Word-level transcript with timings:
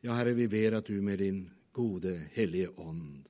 Ja, 0.00 0.12
Herre, 0.12 0.32
vi 0.32 0.48
ber 0.48 0.72
att 0.72 0.86
du 0.86 1.02
med 1.02 1.18
din 1.18 1.50
gode 1.72 2.28
helige 2.32 2.68
ond 2.68 3.28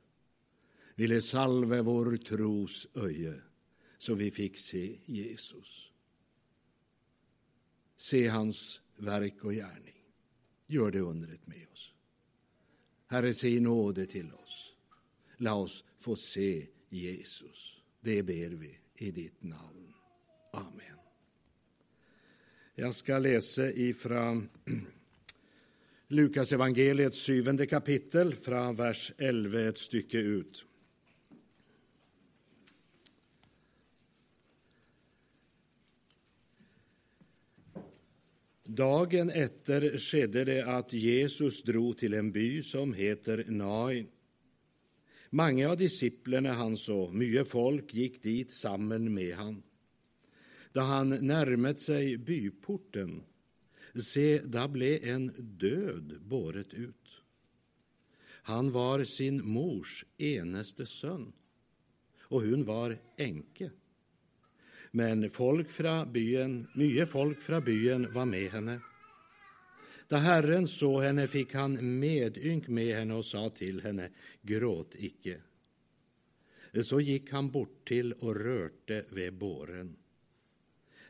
ville 0.94 1.20
salve 1.20 1.82
vår 1.82 2.16
tros 2.16 2.86
öje 2.94 3.40
så 3.98 4.14
vi 4.14 4.30
fick 4.30 4.58
se 4.58 4.98
Jesus. 5.04 5.92
Se 7.96 8.28
hans 8.28 8.80
verk 8.96 9.44
och 9.44 9.52
gärning. 9.52 10.04
Gör 10.66 10.90
det 10.90 11.00
undret 11.00 11.46
med 11.46 11.66
oss. 11.72 11.94
Herre, 13.06 13.34
se 13.34 13.60
nåde 13.60 14.06
till 14.06 14.32
oss. 14.32 14.76
Låt 15.36 15.64
oss 15.64 15.84
få 15.98 16.16
se 16.16 16.66
Jesus. 16.88 17.82
Det 18.00 18.22
ber 18.22 18.50
vi 18.50 18.78
i 18.94 19.10
ditt 19.10 19.42
namn. 19.42 19.94
Amen. 20.52 20.98
Jag 22.74 22.94
ska 22.94 23.18
läsa 23.18 23.72
ifrån 23.72 24.48
Lukas 26.10 26.52
evangeliets 26.52 27.18
syvende 27.18 27.66
kapitel, 27.66 28.34
från 28.34 28.74
vers 28.74 29.12
11 29.18 29.60
ett 29.60 29.78
stycke 29.78 30.18
ut. 30.18 30.64
Dagen 38.64 39.30
efter 39.30 39.98
skedde 39.98 40.44
det 40.44 40.62
att 40.62 40.92
Jesus 40.92 41.62
drog 41.62 41.98
till 41.98 42.14
en 42.14 42.32
by 42.32 42.62
som 42.62 42.94
heter 42.94 43.44
Nain. 43.48 44.08
Många 45.30 45.70
av 45.70 45.76
disciplerna 45.76 46.52
han 46.52 46.76
så, 46.76 47.10
mycket 47.10 47.48
folk 47.48 47.94
gick 47.94 48.22
dit 48.22 48.50
samman 48.50 49.14
med 49.14 49.36
han. 49.36 49.62
Då 50.72 50.80
han 50.80 51.08
närmat 51.08 51.80
sig 51.80 52.18
byporten, 52.18 53.22
se, 54.02 54.38
där 54.38 54.68
blev 54.68 55.04
en 55.04 55.32
död 55.38 56.20
båret 56.20 56.74
ut. 56.74 57.22
Han 58.42 58.70
var 58.70 59.04
sin 59.04 59.48
mors 59.48 60.04
eneste 60.18 60.86
son, 60.86 61.32
och 62.20 62.42
hon 62.42 62.64
var 62.64 62.98
änke. 63.16 63.70
Men 64.90 65.30
folk 65.30 65.70
fra 65.70 66.06
byen, 66.06 66.66
mye 66.74 67.06
folk 67.06 67.42
från 67.42 67.64
byen 67.64 68.12
var 68.12 68.24
med 68.24 68.50
henne. 68.50 68.80
Da 70.08 70.16
Herren 70.16 70.66
såg 70.66 71.02
henne 71.02 71.26
fick 71.28 71.54
han 71.54 71.98
medynk 71.98 72.68
med 72.68 72.96
henne 72.96 73.14
och 73.14 73.24
sa 73.24 73.50
till 73.50 73.80
henne, 73.80 74.10
gråt 74.42 74.94
icke. 74.98 75.40
Så 76.82 77.00
gick 77.00 77.30
han 77.32 77.50
bort 77.50 77.88
till 77.88 78.12
och 78.12 78.36
rörte 78.36 79.04
vid 79.10 79.34
båren. 79.34 79.96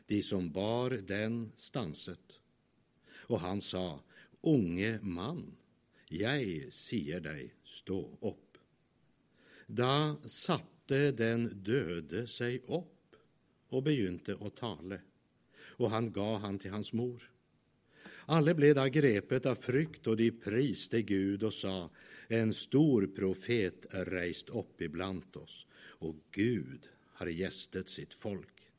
De 0.07 0.21
som 0.21 0.51
bar 0.51 0.89
den 0.89 1.51
stanset. 1.55 2.39
Och 3.29 3.39
han 3.39 3.61
sa, 3.61 3.99
unge 4.41 4.99
man, 5.01 5.55
jag 6.07 6.73
säger 6.73 7.19
dig, 7.19 7.53
stå 7.63 8.17
upp. 8.21 8.57
Då 9.67 10.15
satte 10.25 11.11
den 11.11 11.63
döde 11.63 12.27
sig 12.27 12.59
upp 12.67 13.15
och 13.67 13.83
begynte 13.83 14.37
att 14.41 14.55
tala, 14.55 14.97
och 15.59 15.89
han 15.89 16.11
gav 16.11 16.39
han 16.39 16.59
till 16.59 16.71
hans 16.71 16.93
mor. 16.93 17.31
Alle 18.25 18.53
blev 18.53 18.75
da 18.75 18.87
grepet 18.87 19.45
av 19.45 19.55
frykt, 19.55 20.07
och 20.07 20.17
de 20.17 20.31
priste 20.31 21.01
Gud 21.01 21.43
och 21.43 21.53
sa, 21.53 21.89
en 22.27 22.53
stor 22.53 23.07
profet 23.07 23.93
är 23.93 24.05
rejst 24.05 24.49
upp 24.49 24.81
ibland 24.81 25.35
oss, 25.35 25.67
och 25.75 26.15
Gud 26.31 26.89
har 27.13 27.27
gästet 27.27 27.89
sitt 27.89 28.13
folk. 28.13 28.71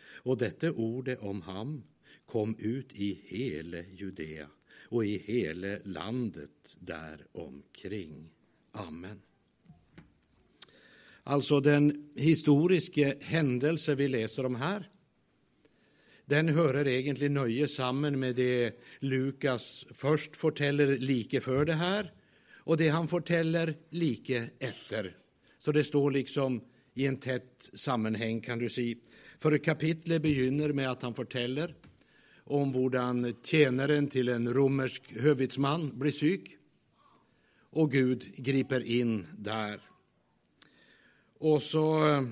Och 0.00 0.38
detta 0.38 0.72
ordet 0.72 1.18
om 1.18 1.42
ham 1.42 1.84
kom 2.28 2.56
ut 2.58 2.92
i 2.92 3.20
hela 3.24 3.78
Judea 3.78 4.48
och 4.88 5.04
i 5.04 5.18
hela 5.18 5.78
landet 5.84 6.76
där 6.78 7.26
omkring. 7.32 8.30
Amen. 8.72 9.20
Alltså 11.22 11.60
den 11.60 12.10
historiska 12.16 13.14
händelse 13.20 13.94
vi 13.94 14.08
läser 14.08 14.46
om 14.46 14.54
här, 14.54 14.90
den 16.24 16.48
hører 16.48 16.86
egentlig 16.86 17.30
nøye 17.30 17.68
sammen 17.68 18.18
med 18.20 18.36
det 18.36 18.80
Lukas 19.00 19.86
först 19.90 20.36
forteller 20.36 20.98
like 20.98 21.40
før 21.40 21.64
det 21.64 21.74
här 21.80 22.12
och 22.68 22.76
det 22.76 22.88
han 22.88 23.08
forteller 23.08 23.74
like 23.90 24.50
efter. 24.60 25.16
Så 25.58 25.72
det 25.72 25.84
står 25.84 26.10
liksom 26.10 26.60
i 26.94 27.06
en 27.06 27.16
tätt 27.16 27.70
sammanhang 27.74 28.40
kan 28.40 28.58
du 28.58 28.68
si. 28.68 28.98
För 29.38 29.58
kapitlet 29.58 30.22
begynner 30.22 30.72
med 30.72 30.90
att 30.90 31.02
han 31.02 31.14
forteller 31.14 31.74
om 32.48 32.74
hur 32.74 33.44
tjänaren 33.46 34.08
till 34.08 34.28
en 34.28 34.54
romersk 34.54 35.12
hövitsman 35.12 35.98
blir 35.98 36.10
syk 36.10 36.56
och 37.70 37.90
Gud 37.90 38.34
griper 38.36 38.80
in 38.80 39.26
där. 39.38 39.80
Och 41.38 41.62
så 41.62 42.08
eh, 42.08 42.22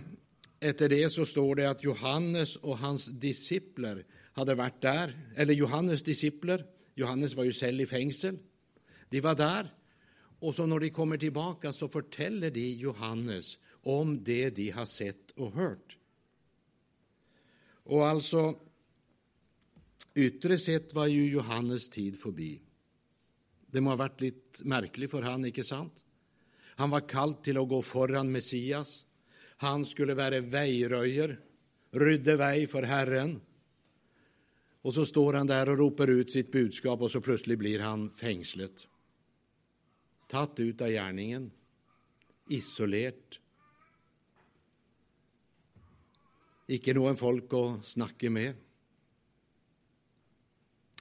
efter 0.60 0.88
det 0.88 1.10
så 1.10 1.26
står 1.26 1.54
det 1.54 1.70
att 1.70 1.84
Johannes 1.84 2.56
och 2.56 2.78
hans 2.78 3.06
discipler 3.06 4.04
hade 4.32 4.54
varit 4.54 4.82
där, 4.82 5.18
eller 5.36 5.54
Johannes 5.54 6.02
discipler, 6.02 6.66
Johannes 6.94 7.34
var 7.34 7.44
ju 7.44 7.52
själv 7.52 7.80
i 7.80 7.86
fängsel, 7.86 8.38
de 9.10 9.20
var 9.20 9.34
där. 9.34 9.72
Och 10.38 10.54
så 10.54 10.66
när 10.66 10.78
de 10.78 10.90
kommer 10.90 11.18
tillbaka 11.18 11.72
så 11.72 11.88
förtäller 11.88 12.50
de 12.50 12.72
Johannes 12.72 13.58
om 13.82 14.24
det 14.24 14.50
de 14.50 14.70
har 14.70 14.86
sett 14.86 15.30
och 15.30 15.52
hört. 15.52 15.96
Och 17.84 18.06
alltså, 18.06 18.54
yttre 20.16 20.58
sett 20.58 20.94
var 20.94 21.06
ju 21.06 21.30
Johannes 21.30 21.88
tid 21.88 22.20
förbi. 22.20 22.60
Det 23.66 23.80
må 23.80 23.90
ha 23.90 23.96
varit 23.96 24.20
lite 24.20 24.64
märkligt 24.64 25.10
för 25.10 25.22
han, 25.22 25.44
inte 25.44 25.64
sant? 25.64 26.04
Han 26.76 26.90
var 26.90 27.08
kallt 27.08 27.44
till 27.44 27.58
att 27.58 27.68
gå 27.68 27.82
föran 27.82 28.32
Messias. 28.32 29.04
Han 29.56 29.84
skulle 29.84 30.14
vara 30.14 30.40
vägröjer, 30.40 31.40
rydde 31.90 32.36
väg 32.36 32.70
för 32.70 32.82
Herren. 32.82 33.40
Och 34.82 34.94
så 34.94 35.06
står 35.06 35.32
han 35.32 35.46
där 35.46 35.68
och 35.68 35.78
ropar 35.78 36.10
ut 36.10 36.30
sitt 36.30 36.52
budskap 36.52 37.00
och 37.00 37.10
så 37.10 37.20
plötsligt 37.20 37.58
blir 37.58 37.80
han 37.80 38.10
fängslet. 38.10 38.88
Tatt 40.28 40.60
ut 40.60 40.80
av 40.80 40.88
gärningen, 40.88 41.50
isolert. 42.48 43.40
Icke 46.66 46.94
någon 46.94 47.16
folk 47.16 47.52
att 47.52 47.84
snacka 47.84 48.30
med. 48.30 48.54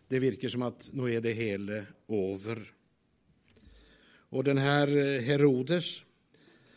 Det 0.08 0.20
virker 0.20 0.50
som 0.50 0.62
att 0.62 0.90
nu 0.94 1.16
är 1.16 1.22
det 1.22 1.32
hela 1.32 1.86
över. 2.08 2.72
Och 4.30 4.44
den 4.44 4.58
här 4.58 4.98
eh, 4.98 5.22
Herodes, 5.22 6.04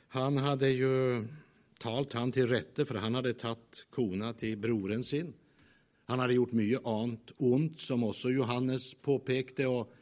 han 0.09 0.37
hade 0.37 0.71
ju 0.71 1.25
talt 1.79 2.13
han 2.13 2.33
till 2.33 2.47
rätte, 2.49 2.85
för 2.85 2.95
han 2.95 3.15
hade 3.15 3.33
tagit 3.33 3.87
kona 3.91 4.33
till 4.33 4.59
broren 4.59 5.05
sin. 5.05 5.35
Han 6.05 6.19
hade 6.19 6.35
gjort 6.35 6.53
mycket 6.53 6.87
annat 6.87 7.33
ont, 7.37 7.81
som 7.81 8.05
också 8.05 8.31
Johannes 8.31 8.95
påpekade. 8.95 9.69
Och, 9.69 9.93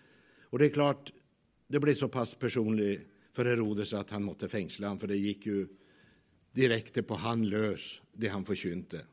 och 0.51 0.59
det 0.59 0.67
är 0.67 0.71
klart, 0.71 1.13
det 1.69 1.81
blev 1.81 1.95
så 1.95 2.09
pass 2.09 2.35
personligt 2.35 3.09
för 3.33 3.45
Herodes 3.45 3.93
att 3.93 4.11
han 4.11 4.23
måtte 4.23 4.49
fängsla 4.49 4.87
honom, 4.87 5.01
för 5.01 5.07
det 5.07 5.17
gick 5.17 5.47
ju 5.47 5.69
direkt 6.53 7.07
på 7.07 7.15
han 7.15 7.49
lös, 7.49 8.03
det 8.13 8.29
han 8.29 8.45
förkynte. 8.45 9.07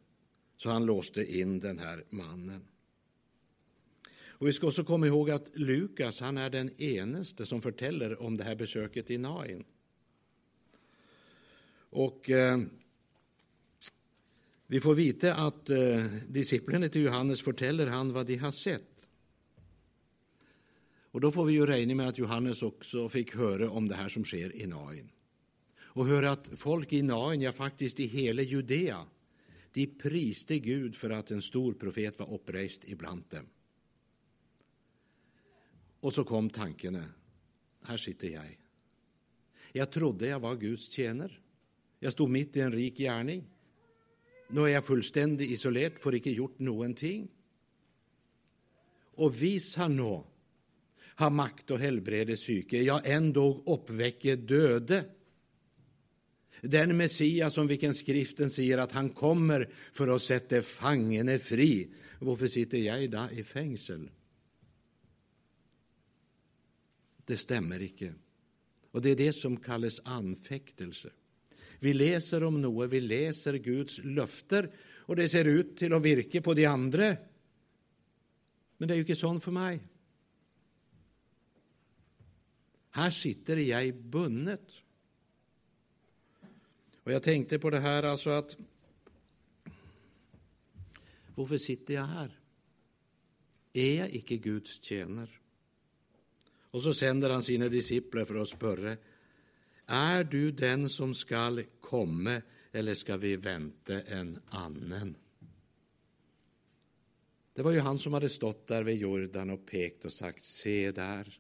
Så 0.58 0.70
han 0.70 0.86
låste 0.86 1.26
in 1.40 1.60
den 1.60 1.80
här 1.80 2.04
mannen. 2.10 2.68
Och 4.44 4.50
vi 4.50 4.54
ska 4.54 4.68
också 4.68 4.84
komma 4.84 5.08
ihåg 5.08 5.32
att 5.32 5.50
Lukas, 5.54 6.20
han 6.20 6.38
är 6.38 6.50
den 6.50 6.82
eneste 6.82 7.46
som 7.46 7.62
förtäller 7.62 8.22
om 8.22 8.38
det 8.38 8.44
här 8.44 8.56
besöket 8.56 9.12
i 9.12 9.18
Nain. 9.18 9.64
Och 11.90 12.30
eh, 12.30 12.60
vi 14.68 14.80
får 14.80 14.96
veta 14.96 15.36
att 15.36 15.70
eh, 15.70 16.06
disciplinerna 16.28 16.88
till 16.88 17.02
Johannes 17.02 17.42
förtäller 17.42 17.88
han 17.88 18.14
vad 18.14 18.26
de 18.26 18.38
har 18.38 18.52
sett. 18.52 19.06
Och 21.12 21.22
då 21.22 21.32
får 21.32 21.46
vi 21.46 21.54
ju 21.54 21.66
räkna 21.66 21.96
med 21.96 22.08
att 22.08 22.18
Johannes 22.18 22.64
också 22.64 23.10
fick 23.10 23.36
höra 23.36 23.70
om 23.70 23.88
det 23.88 23.96
här 23.96 24.10
som 24.10 24.26
sker 24.26 24.56
i 24.56 24.68
Nain. 24.68 25.10
Och 25.80 26.08
höra 26.08 26.32
att 26.32 26.50
folk 26.56 26.94
i 26.94 27.02
Nain, 27.02 27.42
ja 27.42 27.52
faktiskt 27.52 28.00
i 28.00 28.06
hela 28.06 28.42
Judea, 28.42 29.06
de 29.74 29.88
priste 29.88 30.60
Gud 30.60 30.96
för 30.96 31.10
att 31.10 31.32
en 31.32 31.42
stor 31.42 31.74
profet 31.74 32.20
var 32.20 32.34
upprest 32.34 32.84
ibland 32.86 33.24
dem. 33.30 33.46
Och 36.04 36.14
så 36.14 36.24
kom 36.24 36.50
tanken, 36.50 37.04
här 37.84 37.98
sitter 37.98 38.28
jag. 38.28 38.60
Jag 39.72 39.92
trodde 39.92 40.28
jag 40.28 40.40
var 40.40 40.56
Guds 40.56 40.90
tjänare. 40.90 41.32
Jag 42.00 42.14
stod 42.14 42.30
mitt 42.30 42.58
i 42.58 42.60
en 42.60 42.72
rik 42.72 42.98
gärning. 42.98 43.44
Nu 44.50 44.62
är 44.62 44.68
jag 44.68 44.86
fullständigt 44.86 45.52
isolerad, 45.52 46.00
får 46.00 46.16
inte 46.16 46.32
gjort 46.32 46.60
någonting. 46.60 47.28
Och 49.16 49.42
vis 49.42 49.76
han 49.76 49.98
nå 49.98 50.28
har 51.16 51.30
makt 51.30 51.72
och 51.72 51.80
helbrede 51.80 52.36
psyke, 52.36 52.82
ja, 52.82 53.02
ändå 53.04 53.64
uppväcker 53.66 54.36
döde. 54.36 55.06
Den 56.62 56.98
Messias 56.98 57.58
om 57.58 57.68
vilken 57.68 57.94
skriften 57.94 58.50
säger 58.50 58.78
att 58.78 58.92
han 58.92 59.10
kommer 59.10 59.70
för 59.94 60.08
att 60.08 60.22
sätta 60.22 60.62
fangene 60.62 61.40
fri. 61.40 61.90
Varför 62.20 62.48
sitter 62.48 62.78
jag 62.78 63.04
idag 63.04 63.32
i 63.32 63.44
fängsel? 63.44 64.10
Det 67.26 67.38
stämmer 67.38 67.82
icke. 67.82 68.14
Och 68.92 69.02
det 69.02 69.10
är 69.10 69.16
det 69.16 69.34
som 69.34 69.58
kallas 69.58 70.00
anfäktelse. 70.06 71.10
Vi 71.80 71.94
läser 71.94 72.44
om 72.44 72.62
noe, 72.62 72.88
vi 72.88 73.02
läser 73.02 73.54
Guds 73.54 74.00
löfter 74.04 74.72
och 75.06 75.16
det 75.16 75.30
ser 75.30 75.46
ut 75.46 75.78
till 75.78 75.94
att 75.94 76.02
virke 76.02 76.42
på 76.42 76.54
de 76.54 76.66
andra. 76.66 77.18
Men 78.78 78.88
det 78.88 78.94
är 78.94 78.96
ju 78.96 79.02
inte 79.02 79.16
sånn 79.16 79.42
för 79.42 79.52
mig. 79.52 79.80
Här 82.90 83.10
sitter 83.10 83.58
jag 83.58 83.96
bundet. 83.96 84.72
Och 87.04 87.12
jag 87.12 87.24
tänkte 87.24 87.60
på 87.60 87.70
det 87.70 87.80
här, 87.80 88.04
alltså 88.04 88.30
att... 88.30 88.58
Varför 91.36 91.58
sitter 91.58 91.94
jag 91.94 92.06
här? 92.06 92.40
Är 93.74 93.98
jag 93.98 94.16
icke 94.16 94.38
Guds 94.38 94.84
tjänare? 94.84 95.30
Och 96.74 96.84
så 96.84 96.94
sänder 96.94 97.30
han 97.30 97.44
sina 97.44 97.70
discipler 97.70 98.26
för 98.26 98.36
att 98.36 98.50
spörre. 98.50 98.98
Är 99.86 100.24
du 100.24 100.52
den 100.52 100.90
som 100.90 101.14
skall 101.16 101.64
komma 101.82 102.42
eller 102.72 102.96
ska 102.96 103.18
vi 103.18 103.36
vänta 103.36 104.02
en 104.02 104.40
annan? 104.50 105.16
Det 107.54 107.62
var 107.62 107.72
ju 107.72 107.80
han 107.80 108.00
som 108.00 108.14
hade 108.14 108.30
stått 108.30 108.68
där 108.68 108.84
vid 108.84 108.98
Jordan 108.98 109.50
och 109.50 109.66
pekt 109.66 110.06
och 110.06 110.14
sagt, 110.14 110.44
se 110.44 110.92
där, 110.92 111.40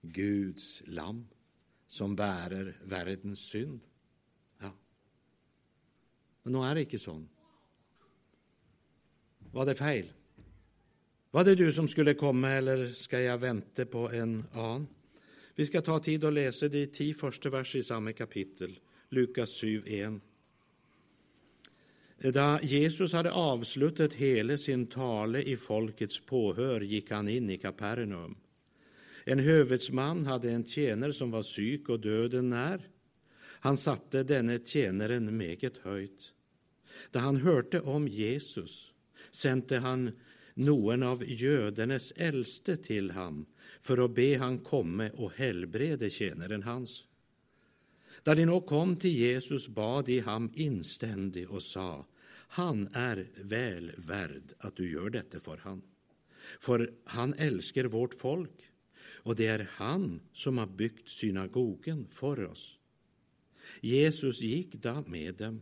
Guds 0.00 0.82
lam 0.86 1.28
som 1.86 2.16
bärer 2.16 2.80
världens 2.84 3.40
synd. 3.40 3.80
Ja. 4.60 4.70
Men 6.42 6.54
nå 6.54 6.62
er 6.62 6.78
det 6.78 6.86
ikke 6.86 7.02
sånn. 7.02 7.26
Var 9.50 9.66
det 9.66 9.74
feil? 9.74 10.14
Var 11.30 11.44
det 11.44 11.54
du 11.54 11.72
som 11.72 11.88
skulle 11.88 12.14
komma, 12.14 12.50
eller 12.50 12.92
ska 12.92 13.20
jag 13.20 13.38
vänta 13.38 13.86
på 13.86 14.10
en 14.10 14.44
annen? 14.52 14.86
Vi 15.54 15.66
ska 15.66 15.80
ta 15.80 15.98
tid 15.98 16.24
å 16.24 16.30
lese 16.30 16.68
de 16.68 16.86
ti 16.86 17.14
første 17.16 17.48
vers 17.50 17.74
i 17.76 17.82
samme 17.82 18.12
kapittel, 18.12 18.74
Lukas 19.08 19.54
7, 19.60 19.82
1. 19.86 20.20
Da 22.34 22.60
Jesus 22.62 23.12
hade 23.12 23.32
avslutat 23.32 24.12
hela 24.12 24.56
sin 24.56 24.86
tale 24.86 25.42
i 25.42 25.56
folkets 25.56 26.20
påhör 26.20 26.80
gick 26.80 27.10
han 27.10 27.28
in 27.28 27.50
i 27.50 27.58
Kapernaum. 27.58 28.36
En 29.24 29.38
hövetsman 29.38 30.26
hade 30.26 30.50
en 30.50 30.64
tjänare 30.64 31.12
som 31.12 31.30
var 31.30 31.42
syk 31.42 31.88
och 31.88 32.00
döden 32.00 32.50
när. 32.50 32.88
Han 33.40 33.76
satte 33.76 34.22
denne 34.22 34.58
tjänaren 34.58 35.36
meget 35.36 35.78
höjt. 35.78 36.32
Da 37.10 37.18
han 37.18 37.36
hörte 37.36 37.80
om 37.80 38.08
Jesus, 38.08 38.92
sände 39.30 39.78
han 39.78 40.10
noen 40.56 41.04
av 41.04 41.22
jødenes 41.24 42.12
eldste 42.16 42.76
til 42.80 43.12
ham 43.16 43.44
for 43.84 44.00
å 44.00 44.08
be 44.12 44.34
han 44.40 44.60
komme 44.64 45.10
og 45.16 45.36
helbrede 45.36 46.10
tjeneren 46.10 46.64
hans. 46.66 47.02
Da 48.26 48.34
de 48.34 48.46
nå 48.48 48.58
kom 48.66 48.96
til 48.98 49.14
Jesus, 49.14 49.68
ba 49.68 50.02
de 50.02 50.18
ham 50.26 50.48
innstendig 50.54 51.46
og 51.46 51.62
sa, 51.62 52.04
Han 52.58 52.88
er 52.94 53.26
vel 53.42 53.92
verd 54.06 54.54
at 54.62 54.76
du 54.78 54.86
gjør 54.86 55.10
dette 55.18 55.40
for 55.42 55.58
han. 55.64 55.82
For 56.62 56.86
han 57.14 57.34
elsker 57.38 57.90
vårt 57.90 58.14
folk, 58.14 58.62
og 59.26 59.36
det 59.36 59.48
er 59.50 59.64
han 59.78 60.20
som 60.32 60.58
har 60.62 60.70
bygd 60.70 61.08
synagogen 61.10 62.06
for 62.06 62.38
oss. 62.46 62.78
Jesus 63.82 64.40
gikk 64.40 64.78
da 64.82 65.00
med 65.06 65.38
dem. 65.42 65.60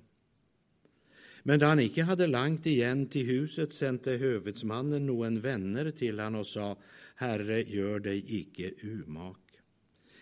Men 1.46 1.58
då 1.58 1.66
han 1.66 1.80
icke 1.80 2.02
hade 2.02 2.26
langt 2.26 2.66
igen 2.66 3.06
till 3.06 3.26
huset, 3.26 3.72
sände 3.72 4.16
høvedsmannen 4.16 5.06
noen 5.06 5.40
vänner 5.40 5.90
till 5.90 6.18
han 6.18 6.34
och 6.34 6.46
sa, 6.46 6.76
Herre, 7.14 7.62
gör 7.62 8.00
dig 8.00 8.24
icke 8.26 8.70
umak. 8.82 9.40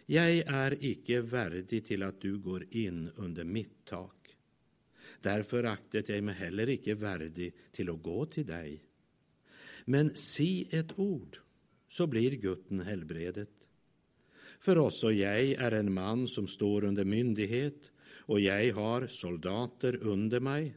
Jag 0.07 0.31
är 0.37 0.85
icke 0.85 1.21
värdig 1.21 1.87
till 1.87 2.03
att 2.03 2.21
du 2.21 2.39
går 2.39 2.67
in 2.71 3.11
under 3.17 3.45
mitt 3.45 3.85
tak. 3.85 4.37
Därför 5.21 5.65
aktet 5.65 6.09
jag 6.09 6.25
mig 6.25 6.35
heller 6.35 6.69
icke 6.69 6.95
värdig 6.95 7.55
till 7.73 7.91
att 7.91 8.03
gå 8.03 8.27
till 8.27 8.47
dig. 8.47 8.85
Men 9.85 10.15
si 10.15 10.69
ett 10.71 10.99
ord, 10.99 11.39
så 11.89 12.07
blir 12.07 12.31
gutten 12.31 12.81
helbredet. 12.81 13.69
För 14.61 14.79
oss 14.79 15.05
och 15.05 15.13
jag 15.13 15.41
är 15.41 15.73
en 15.73 15.95
man 15.95 16.29
som 16.29 16.47
står 16.47 16.85
under 16.85 17.05
myndighet, 17.05 17.93
och 18.27 18.41
jag 18.41 18.75
har 18.75 19.07
soldater 19.07 19.97
under 19.97 20.41
mig. 20.41 20.77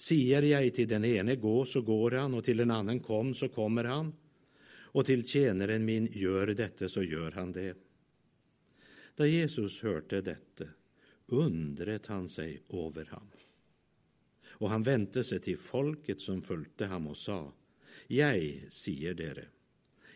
Sier 0.00 0.44
jeg 0.48 0.72
til 0.72 0.88
den 0.88 1.04
ene 1.04 1.36
gå, 1.36 1.58
så 1.68 1.82
går 1.84 2.16
han, 2.22 2.34
og 2.38 2.44
til 2.46 2.62
den 2.62 2.72
annen 2.72 3.02
kom, 3.04 3.34
så 3.36 3.50
kommer 3.52 3.88
han, 3.90 4.12
og 4.96 5.06
til 5.06 5.22
tjeneren 5.28 5.84
min 5.84 6.06
gjør 6.08 6.54
dette, 6.56 6.88
så 6.88 7.04
gjør 7.04 7.36
han 7.36 7.52
det. 7.52 7.74
Da 9.18 9.28
Jesus 9.28 9.82
hørte 9.84 10.22
dette, 10.24 10.70
undret 11.36 12.08
han 12.08 12.26
seg 12.32 12.72
over 12.72 13.10
ham. 13.12 13.28
Og 14.60 14.72
han 14.72 14.84
vendte 14.84 15.24
seg 15.24 15.44
til 15.44 15.60
folket 15.60 16.24
som 16.24 16.40
fulgte 16.44 16.88
ham, 16.88 17.10
og 17.12 17.18
sa, 17.20 17.42
Jeg 18.08 18.72
sier 18.72 19.14
dere, 19.14 19.46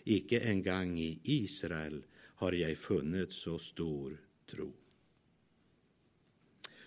ikke 0.04 0.40
engang 0.48 0.96
i 0.98 1.12
Israel 1.36 2.00
har 2.40 2.56
jeg 2.56 2.80
funnet 2.80 3.32
så 3.32 3.58
stor 3.60 4.16
tro 4.48 4.72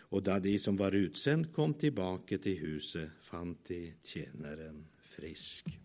och 0.09 0.23
da 0.23 0.39
de 0.39 0.59
som 0.59 0.77
var 0.77 0.91
utsänd 0.91 1.53
kom 1.53 1.73
tillbaka 1.73 2.37
till 2.37 2.57
huset, 2.57 3.09
fann 3.21 3.57
de 3.67 3.93
tjänaren 4.03 4.85
frisk. 5.01 5.79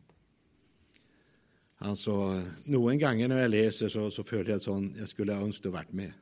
Alltså, 1.76 2.42
Noen 2.64 2.98
ganger 2.98 3.28
när 3.28 3.40
jag 3.40 3.50
läser 3.50 3.88
så, 3.88 4.10
så 4.10 4.24
føler 4.24 4.50
jag 4.50 4.56
at 4.56 4.62
sånn, 4.62 4.92
jag 4.98 5.08
skulle 5.10 5.34
ønsket 5.34 5.66
å 5.66 5.74
vært 5.74 5.92
med. 5.92 6.12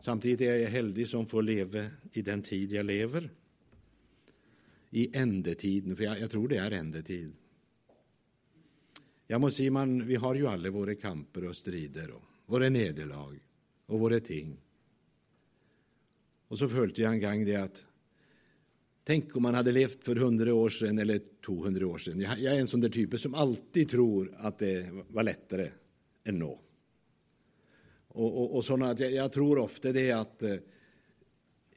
Samtidigt 0.00 0.40
är 0.40 0.58
jag 0.66 0.70
heldig 0.70 1.08
som 1.08 1.26
får 1.26 1.42
leva 1.42 1.86
i 2.12 2.22
den 2.22 2.42
tid 2.42 2.72
jag 2.72 2.86
lever, 2.86 3.30
i 4.90 5.16
ändetiden, 5.16 5.96
för 5.96 6.04
jag, 6.04 6.20
jag 6.20 6.30
tror 6.30 6.48
det 6.48 6.56
är 6.56 6.70
ändetid. 6.70 7.32
Jag 9.26 9.40
må 9.40 9.50
säga, 9.50 9.70
man, 9.70 10.06
Vi 10.06 10.16
har 10.16 10.34
ju 10.34 10.46
alla 10.46 10.70
våra 10.70 10.94
kamper 10.94 11.44
och 11.44 11.56
strider, 11.56 12.10
och 12.10 12.22
våra 12.46 12.68
nederlag 12.68 13.38
och 13.86 14.00
våra 14.00 14.20
ting. 14.20 14.60
Og 16.48 16.58
så 16.58 16.68
følte 16.68 17.02
jeg 17.02 17.14
en 17.14 17.22
gang 17.22 17.44
det 17.46 17.60
at 17.60 17.84
Tenk 19.06 19.36
om 19.36 19.42
man 19.42 19.54
hade 19.54 19.72
levt 19.72 20.04
för 20.04 20.16
100 20.16 20.54
år 20.54 20.68
sedan 20.68 20.98
eller 20.98 21.20
200 21.44 21.86
år 21.86 21.98
sedan. 21.98 22.20
Jag, 22.20 22.40
är 22.40 22.60
en 22.60 22.66
sån 22.66 22.80
där 22.80 22.88
typ 22.88 23.20
som 23.20 23.34
alltid 23.34 23.88
tror 23.88 24.34
att 24.38 24.58
det 24.58 24.90
var 25.08 25.22
lättare 25.22 25.70
än 26.24 26.38
nu. 26.38 26.44
Och, 28.08 28.38
och, 28.38 28.56
och 28.56 28.64
såna 28.64 28.90
att 28.90 29.00
jag, 29.00 29.12
jag, 29.12 29.32
tror 29.32 29.58
ofta 29.58 29.92
det 29.92 30.12
att 30.12 30.42
eh, 30.42 30.56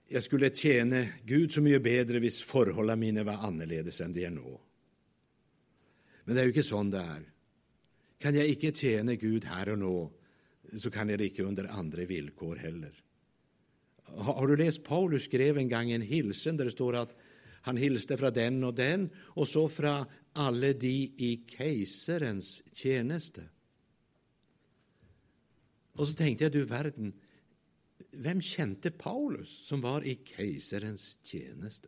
jag 0.07 0.23
skulle 0.23 0.49
tjäna 0.49 1.05
Gud 1.23 1.51
så 1.51 1.61
mycket 1.61 1.83
bättre 1.83 2.17
om 2.17 2.29
förhållandena 2.29 2.95
mine 2.95 3.23
var 3.23 3.33
annorlunda 3.33 3.91
än 4.03 4.13
de 4.13 4.25
är 4.25 4.29
nu. 4.29 4.57
Men 6.23 6.35
det 6.35 6.41
är 6.41 6.45
ju 6.45 6.49
inte 6.49 6.63
sånt 6.63 6.91
det 6.91 6.97
är. 6.97 7.31
Kan 8.17 8.35
jag 8.35 8.47
inte 8.47 8.71
tjäna 8.71 9.15
Gud 9.15 9.45
här 9.45 9.69
och 9.69 9.79
nu 9.79 10.09
så 10.79 10.91
kan 10.91 11.09
jag 11.09 11.19
det 11.19 11.27
inte 11.27 11.43
under 11.43 11.65
andra 11.65 12.05
villkor 12.05 12.55
heller. 12.55 13.03
Har 14.17 14.47
du 14.47 14.57
läst 14.57 14.83
Paulus 14.83 15.23
skrev 15.23 15.57
en 15.57 15.69
gång 15.69 15.91
en 15.91 16.01
hilsen 16.01 16.57
där 16.57 16.65
det 16.65 16.71
står 16.71 16.95
att 16.95 17.15
han 17.61 17.77
hilste 17.77 18.17
från 18.17 18.33
den 18.33 18.63
och 18.63 18.73
den, 18.73 19.09
och 19.15 19.47
så 19.47 19.69
från 19.69 20.05
alla 20.33 20.73
de 20.73 20.87
i 21.17 21.45
kejsarens 21.47 22.63
tjeneste. 22.73 23.41
Och 25.93 26.07
så 26.07 26.13
tänkte 26.13 26.43
jag, 26.43 26.51
du 26.51 26.65
verden, 26.65 27.13
vem 28.11 28.41
kände 28.41 28.91
Paulus 28.91 29.67
som 29.67 29.81
var 29.81 30.05
i 30.05 30.19
kejsarens 30.37 31.19
tjeneste? 31.23 31.87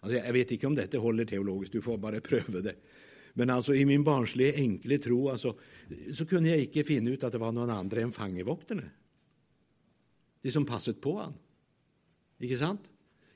Alltså, 0.00 0.18
jag 0.18 0.32
vet 0.32 0.50
inte 0.50 0.66
om 0.66 0.74
detta 0.74 0.98
håller 0.98 1.24
teologiskt, 1.24 1.72
du 1.72 1.82
får 1.82 1.98
bara 1.98 2.20
pröva 2.20 2.60
det. 2.60 2.74
Men 3.32 3.50
alltså 3.50 3.74
i 3.74 3.84
min 3.84 4.04
barnsliga, 4.04 4.54
enkla 4.54 4.98
tro 4.98 5.28
alltså, 5.28 5.58
så 6.12 6.26
kunde 6.26 6.48
jag 6.48 6.58
inte 6.58 6.84
finna 6.84 7.10
ut 7.10 7.24
att 7.24 7.32
det 7.32 7.38
var 7.38 7.52
någon 7.52 7.70
annan 7.70 7.92
än 7.92 8.12
enn 8.70 8.90
det 10.46 10.50
de 10.50 10.52
som 10.52 10.66
passet 10.66 11.00
på 11.00 11.18
han. 11.18 11.34
Inte 12.38 12.56
sant? 12.56 12.80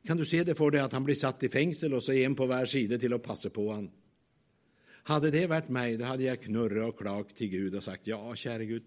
Kan 0.07 0.17
du 0.17 0.27
se 0.27 0.45
det 0.45 0.55
för 0.55 0.71
dig, 0.71 0.81
att 0.81 0.93
han 0.93 1.05
blir 1.05 1.15
satt 1.15 1.43
i 1.43 1.49
fängsel 1.49 1.95
och 1.95 2.03
så 2.03 2.13
en 2.13 2.35
på 2.35 2.47
varje 2.47 2.67
sida 2.67 2.99
till 2.99 3.13
att 3.13 3.23
passa 3.23 3.51
på 3.51 3.73
han? 3.73 3.91
Hade 5.03 5.31
det 5.31 5.47
varit 5.47 5.69
mig, 5.69 5.97
då 5.97 6.05
hade 6.05 6.23
jag 6.23 6.43
knurrat 6.43 6.89
och 6.89 6.99
klagt 6.99 7.37
till 7.37 7.49
Gud 7.49 7.75
och 7.75 7.85
sagt 7.85 8.07
ja, 8.07 8.35
käre 8.35 8.65
Gud, 8.65 8.83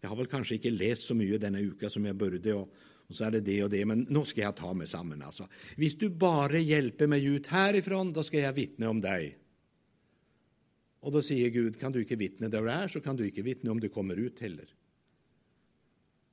jag 0.00 0.08
har 0.08 0.16
väl 0.16 0.26
kanske 0.26 0.54
inte 0.54 0.70
läst 0.70 1.02
så 1.02 1.14
mycket 1.14 1.40
denna 1.40 1.60
uka 1.60 1.90
som 1.90 2.04
jag 2.04 2.16
började 2.16 2.54
och, 2.54 2.72
och 3.06 3.14
så 3.14 3.24
är 3.24 3.30
det 3.30 3.40
det 3.40 3.62
och 3.64 3.70
det, 3.70 3.84
men 3.84 4.06
nu 4.10 4.24
ska 4.24 4.40
jag 4.40 4.56
ta 4.56 4.74
mig 4.74 4.86
samman 4.86 5.22
alltså. 5.22 5.42
Om 5.76 5.88
du 5.98 6.10
bara 6.10 6.58
hjälper 6.58 7.06
mig 7.06 7.24
ut 7.24 7.46
härifrån, 7.46 8.12
då 8.12 8.22
ska 8.22 8.40
jag 8.40 8.52
vittna 8.52 8.90
om 8.90 9.00
dig. 9.00 9.38
Och 11.00 11.12
då 11.12 11.22
säger 11.22 11.48
Gud, 11.48 11.80
kan 11.80 11.92
du 11.92 12.00
inte 12.00 12.16
vittna 12.16 12.48
där 12.48 12.62
du 12.62 12.70
är, 12.70 12.88
så 12.88 13.00
kan 13.00 13.16
du 13.16 13.26
inte 13.26 13.42
vittna 13.42 13.70
om 13.70 13.80
du 13.80 13.88
kommer 13.88 14.16
ut 14.16 14.40
heller. 14.40 14.74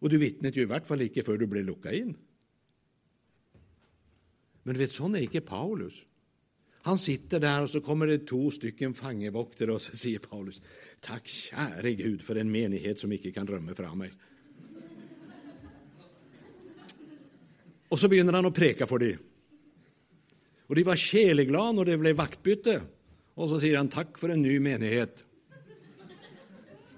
Og 0.01 0.11
du 0.11 0.17
vitnet 0.21 0.57
jo 0.57 0.65
i 0.65 0.69
hvert 0.69 0.87
fall 0.87 1.05
ikke 1.05 1.23
før 1.25 1.39
du 1.41 1.47
ble 1.49 1.63
lukka 1.65 1.93
inn. 1.95 2.15
Men 4.65 4.75
du 4.75 4.81
vet, 4.81 4.93
sånn 4.93 5.15
er 5.15 5.25
ikke 5.27 5.45
Paulus. 5.45 6.01
Han 6.85 6.97
sitter 6.97 7.39
där 7.39 7.63
och 7.63 7.69
så 7.69 7.81
kommer 7.81 8.07
det 8.07 8.27
to 8.27 8.51
stycken 8.51 8.93
fangevoktere, 8.93 9.71
och 9.71 9.81
så 9.81 9.95
säger 9.97 10.19
Paulus 10.19 10.61
Tack 10.99 11.27
käre 11.27 11.93
Gud 11.93 12.21
för 12.21 12.35
en 12.35 12.51
menighet 12.51 12.99
som 12.99 13.11
ikke 13.11 13.31
kan 13.31 13.47
rømme 13.47 13.75
fra 13.75 13.89
meg. 13.95 14.11
Och 17.89 17.99
så 17.99 18.07
begynner 18.07 18.33
han 18.33 18.45
att 18.45 18.53
preka 18.53 18.87
för 18.87 18.97
dem. 18.97 19.17
Och 20.67 20.75
de 20.75 20.83
var 20.83 20.95
sjeleglade 20.95 21.79
och 21.79 21.85
det 21.85 21.97
blev 21.97 22.15
vaktbyte. 22.15 22.81
Och 23.33 23.49
så 23.49 23.59
säger 23.59 23.77
han 23.77 23.89
tack 23.89 24.17
för 24.17 24.29
en 24.29 24.41
ny 24.41 24.59
menighet. 24.59 25.23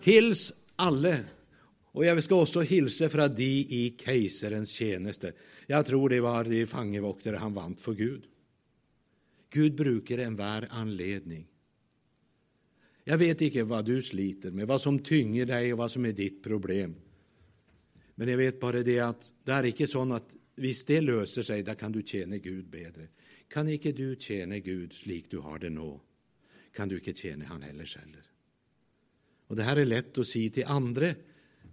Hils 0.01 0.53
alle. 0.75 1.25
Och 1.97 2.05
jag 2.05 2.23
ska 2.23 2.41
också 2.41 2.61
hilse 2.61 3.09
från 3.09 3.35
de 3.35 3.43
i 3.43 3.97
kejsarens 4.05 4.69
tjänste. 4.69 5.33
Jag 5.67 5.85
tror 5.85 6.09
det 6.09 6.19
var 6.19 6.43
de 6.43 6.65
fangevoktere 6.65 7.35
han 7.35 7.53
vant 7.53 7.79
för 7.79 7.93
Gud. 7.93 8.23
Gud 9.49 9.75
brukar 9.75 10.17
enhver 10.17 10.67
anledning. 10.71 11.47
Jag 13.03 13.17
vet 13.17 13.41
inte 13.41 13.63
vad 13.63 13.85
du 13.85 14.01
sliter 14.01 14.51
med, 14.51 14.67
vad 14.67 14.81
som 14.81 14.99
tynger 14.99 15.45
dig 15.45 15.73
och 15.73 15.77
vad 15.77 15.91
som 15.91 16.05
är 16.05 16.11
ditt 16.11 16.43
problem. 16.43 16.95
Men 18.15 18.27
jag 18.27 18.37
vet 18.37 18.59
bara 18.59 18.83
det 18.83 18.99
att 18.99 19.33
det 19.43 19.51
är 19.51 19.63
inte 19.63 19.87
så 19.87 20.13
att 20.13 20.35
visst 20.55 20.87
det 20.87 21.01
löser 21.01 21.43
sig, 21.43 21.63
då 21.63 21.75
kan 21.75 21.91
du 21.91 22.03
tjäna 22.03 22.37
Gud 22.37 22.69
bättre. 22.69 23.07
Kan 23.47 23.69
inte 23.69 23.91
du 23.91 24.15
tjäna 24.19 24.59
Gud 24.59 24.93
slik 24.93 25.31
du 25.31 25.37
har 25.37 25.59
det 25.59 25.69
nu, 25.69 25.99
kan 26.75 26.87
du 26.87 26.95
inte 26.95 27.13
tjäna 27.13 27.45
Han 27.45 27.61
heller 27.61 27.99
heller. 27.99 28.23
Och 29.47 29.55
det 29.55 29.63
här 29.63 29.75
är 29.75 29.85
lätt 29.85 30.17
att 30.17 30.27
säga 30.27 30.49
till 30.49 30.65
andra 30.65 31.13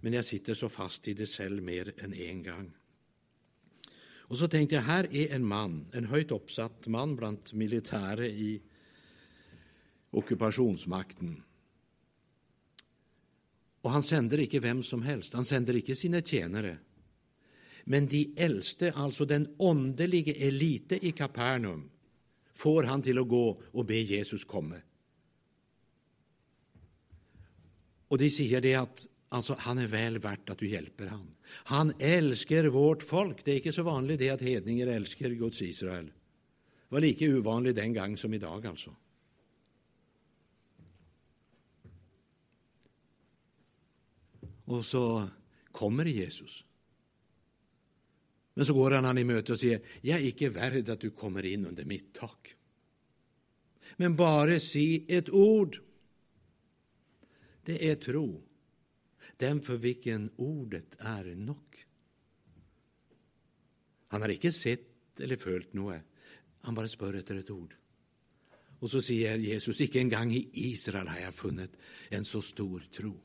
men 0.05 0.13
jag 0.13 0.25
sitter 0.25 0.53
så 0.53 0.69
fast 0.69 1.07
i 1.07 1.13
det 1.13 1.25
själv 1.25 1.63
mer 1.63 1.93
än 1.97 2.13
en 2.13 2.43
gång. 2.43 2.71
Och 4.07 4.37
så 4.37 4.47
tänkte 4.47 4.75
jag, 4.75 4.81
här 4.81 5.15
är 5.15 5.35
en 5.35 5.47
man, 5.47 5.87
en 5.91 6.05
höjt 6.05 6.31
uppsatt 6.31 6.87
man 6.87 7.15
bland 7.15 7.39
militärer 7.53 8.23
i 8.23 8.61
ockupationsmakten. 10.09 11.43
Och 13.81 13.91
han 13.91 14.03
sänder 14.03 14.39
icke 14.39 14.59
vem 14.59 14.83
som 14.83 15.01
helst, 15.01 15.33
han 15.33 15.45
sänder 15.45 15.75
icke 15.75 15.95
sina 15.95 16.21
tjänare. 16.21 16.77
Men 17.83 18.07
de 18.07 18.33
äldste, 18.37 18.91
alltså 18.91 19.25
den 19.25 19.55
åndelige 19.57 20.33
elite 20.33 21.07
i 21.07 21.11
Kapernaum, 21.11 21.89
får 22.53 22.83
han 22.83 23.01
till 23.01 23.17
att 23.17 23.27
gå 23.27 23.61
och 23.71 23.85
be 23.85 23.97
Jesus 23.97 24.45
komma. 24.45 24.75
Och 28.07 28.17
de 28.17 28.29
säger 28.29 28.61
det 28.61 28.75
att 28.75 29.07
alltså, 29.35 29.55
han 29.59 29.77
är 29.77 29.87
väl 29.87 30.17
värt 30.17 30.49
att 30.49 30.57
du 30.57 30.67
hjälper 30.67 31.07
han. 31.07 31.35
Han 31.47 31.93
älskar 31.99 32.65
vårt 32.65 33.03
folk. 33.03 33.45
Det 33.45 33.51
är 33.51 33.55
inte 33.55 33.71
så 33.71 33.83
vanligt 33.83 34.19
det 34.19 34.29
att 34.29 34.41
hedningar 34.41 34.87
älskar 34.87 35.29
Guds 35.29 35.61
Israel. 35.61 36.05
Det 36.05 36.11
var 36.87 37.01
lika 37.01 37.25
ovanligt 37.25 37.75
den 37.75 37.93
gång 37.93 38.17
som 38.17 38.33
idag 38.33 38.65
alltså. 38.65 38.95
Och 44.65 44.85
så 44.85 45.27
kommer 45.71 46.05
Jesus. 46.05 46.65
Men 48.53 48.65
så 48.65 48.73
går 48.73 48.91
han 48.91 49.05
han 49.05 49.17
i 49.17 49.23
möte 49.23 49.51
och 49.51 49.59
säger, 49.59 49.81
jag 50.01 50.19
är 50.19 50.23
icke 50.25 50.49
värd 50.49 50.89
att 50.89 50.99
du 50.99 51.09
kommer 51.09 51.45
in 51.45 51.65
under 51.65 51.85
mitt 51.85 52.13
tak. 52.13 52.55
Men 53.97 54.15
bara 54.15 54.59
si 54.59 55.05
ett 55.07 55.29
ord. 55.29 55.81
Det 57.63 57.89
är 57.89 57.95
tro, 57.95 58.44
den 59.37 59.61
för 59.61 59.77
vilken 59.77 60.29
ordet 60.35 60.95
är 60.99 61.35
nog. 61.35 61.85
Han 64.07 64.21
har 64.21 64.29
icke 64.29 64.51
sett 64.51 65.19
eller 65.19 65.37
följt 65.37 65.73
något, 65.73 66.01
han 66.61 66.75
bara 66.75 66.87
spör 66.87 67.13
efter 67.13 67.35
ett 67.35 67.49
ord. 67.49 67.75
Och 68.79 68.91
så 68.91 69.01
säger 69.01 69.37
Jesus, 69.37 69.81
icke 69.81 69.99
en 69.99 70.09
gång 70.09 70.31
i 70.31 70.49
Israel 70.53 71.07
har 71.07 71.19
jag 71.19 71.33
funnit 71.33 71.71
en 72.09 72.25
så 72.25 72.41
stor 72.41 72.79
tro. 72.79 73.21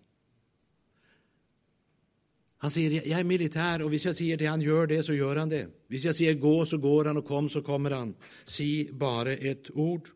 Han 2.58 2.70
säger, 2.70 3.08
jag 3.08 3.20
är 3.20 3.24
militär 3.24 3.80
och 3.82 3.86
om 3.86 3.92
jag 3.92 4.16
säger 4.16 4.36
det 4.36 4.46
han 4.46 4.60
gör 4.60 4.86
det 4.86 5.02
så 5.02 5.14
gör 5.14 5.36
han 5.36 5.48
det. 5.48 5.64
Om 5.64 5.70
jag 5.88 6.16
säger 6.16 6.34
gå 6.34 6.66
så 6.66 6.78
går 6.78 7.04
han 7.04 7.16
och 7.16 7.24
kom 7.24 7.48
så 7.48 7.62
kommer 7.62 7.90
han. 7.90 8.14
Si 8.44 8.92
bara 8.92 9.32
ett 9.32 9.70
ord. 9.70 10.08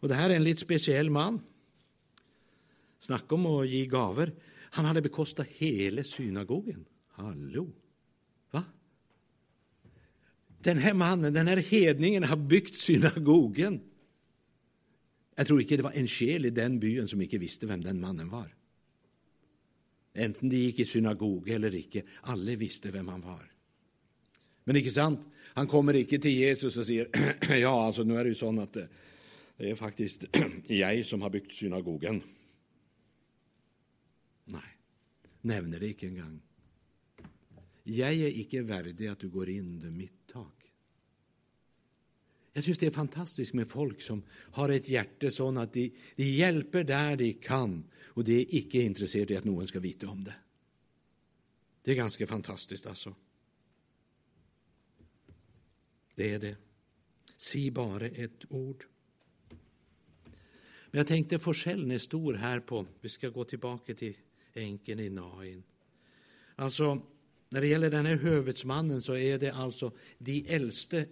Och 0.00 0.08
det 0.08 0.14
här 0.14 0.30
är 0.30 0.36
en 0.36 0.44
lite 0.44 0.60
speciell 0.60 1.10
man. 1.10 1.40
Snacka 2.98 3.34
om 3.34 3.46
att 3.46 3.68
ge 3.68 3.86
gaver. 3.86 4.32
Han 4.70 4.84
hade 4.84 5.02
bekostat 5.02 5.46
hela 5.46 6.04
synagogen. 6.04 6.84
Hallå! 7.08 7.70
Va? 8.50 8.64
Den 10.58 10.78
här 10.78 10.94
mannen, 10.94 11.34
den 11.34 11.46
här 11.46 11.56
hedningen 11.56 12.24
har 12.24 12.36
byggt 12.36 12.74
synagogen. 12.74 13.80
Jag 15.36 15.46
tror 15.46 15.60
inte 15.60 15.76
det 15.76 15.82
var 15.82 15.92
en 15.92 16.08
själ 16.08 16.46
i 16.46 16.50
den 16.50 16.80
byn 16.80 17.08
som 17.08 17.22
inte 17.22 17.38
visste 17.38 17.66
vem 17.66 17.84
den 17.84 18.00
mannen 18.00 18.28
var. 18.28 18.54
Enten 20.14 20.48
de 20.48 20.56
gick 20.56 20.78
i 20.78 20.84
synagog 20.84 21.48
eller 21.48 21.74
icke. 21.74 22.02
alla 22.20 22.56
visste 22.56 22.90
vem 22.90 23.08
han 23.08 23.20
var. 23.20 23.52
Men 24.64 24.76
inte 24.76 24.90
sant? 24.90 25.28
Han 25.36 25.66
kommer 25.66 25.96
icke 25.96 26.18
till 26.18 26.30
Jesus 26.30 26.76
och 26.76 26.86
säger 26.86 27.08
ja, 27.60 27.86
alltså 27.86 28.02
nu 28.02 28.16
är 28.16 28.24
det 28.24 28.28
ju 28.28 28.34
så 28.34 28.60
att 28.60 28.76
eh, 28.76 28.84
det 29.56 29.70
är 29.70 29.74
faktiskt 29.74 30.24
jag 30.66 31.04
som 31.04 31.22
har 31.22 31.30
byggt 31.30 31.52
synagogen. 31.52 32.22
Nej, 34.48 34.78
nämner 35.40 35.80
det 35.80 35.88
inte 35.88 36.06
en 36.06 36.20
gång. 36.20 36.40
Jag 37.82 38.14
är 38.14 38.62
verdig 38.62 39.06
at 39.06 39.12
att 39.12 39.18
du 39.18 39.28
går 39.28 39.48
in 39.48 39.66
under 39.66 39.90
mitt 39.90 40.26
tak. 40.26 40.72
Jag 42.52 42.64
syns 42.64 42.78
det 42.78 42.86
är 42.86 42.90
fantastiskt 42.90 43.54
med 43.54 43.68
folk 43.68 44.02
som 44.02 44.22
har 44.30 44.68
ett 44.68 44.88
hjärta 44.88 45.30
sånn 45.30 45.58
att 45.58 45.72
de, 45.72 45.92
de 46.16 46.24
hjälper 46.24 46.84
där 46.84 47.16
de 47.16 47.32
kan 47.32 47.84
och 48.04 48.24
de 48.24 48.32
är 48.32 48.54
ikke 48.54 48.82
intresserade 48.82 49.34
av 49.34 49.38
att 49.38 49.44
någon 49.44 49.66
ska 49.66 49.80
veta 49.80 50.08
om 50.08 50.24
det. 50.24 50.34
Det 51.82 51.90
är 51.90 51.96
ganska 51.96 52.26
fantastiskt 52.26 52.86
alltså. 52.86 53.14
Det 56.14 56.34
är 56.34 56.38
det. 56.38 56.56
Si 57.36 57.70
bara 57.70 58.06
ett 58.06 58.44
ord. 58.48 58.84
Men 60.90 60.98
jag 60.98 61.06
tänkte 61.06 61.38
forskjellen 61.38 61.90
er 61.90 61.98
stor 61.98 62.34
här 62.34 62.60
på, 62.60 62.86
vi 63.00 63.08
ska 63.08 63.28
gå 63.28 63.44
tillbaka 63.44 63.94
till 63.94 64.16
änken 64.58 65.00
i 65.00 65.10
Nain. 65.10 65.62
Alltså, 66.56 67.02
när 67.48 67.60
det 67.60 67.66
gäller 67.66 67.90
den 67.90 68.06
här 68.06 68.16
hövetsmannen 68.16 69.02
så 69.02 69.16
är 69.16 69.38
det 69.38 69.50
alltså 69.50 69.92
de 70.18 70.46
äldste 70.48 71.06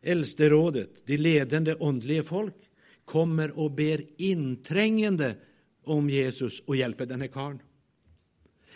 Äldsterådet, 0.00 1.06
de 1.06 1.16
ledande 1.16 1.74
åndliga 1.74 2.22
folk, 2.22 2.54
kommer 3.04 3.58
och 3.58 3.70
ber 3.70 4.22
inträngande 4.22 5.36
om 5.82 6.10
Jesus 6.10 6.60
och 6.60 6.76
hjälper 6.76 7.06
den 7.06 7.20
här 7.20 7.28
karln. 7.28 7.62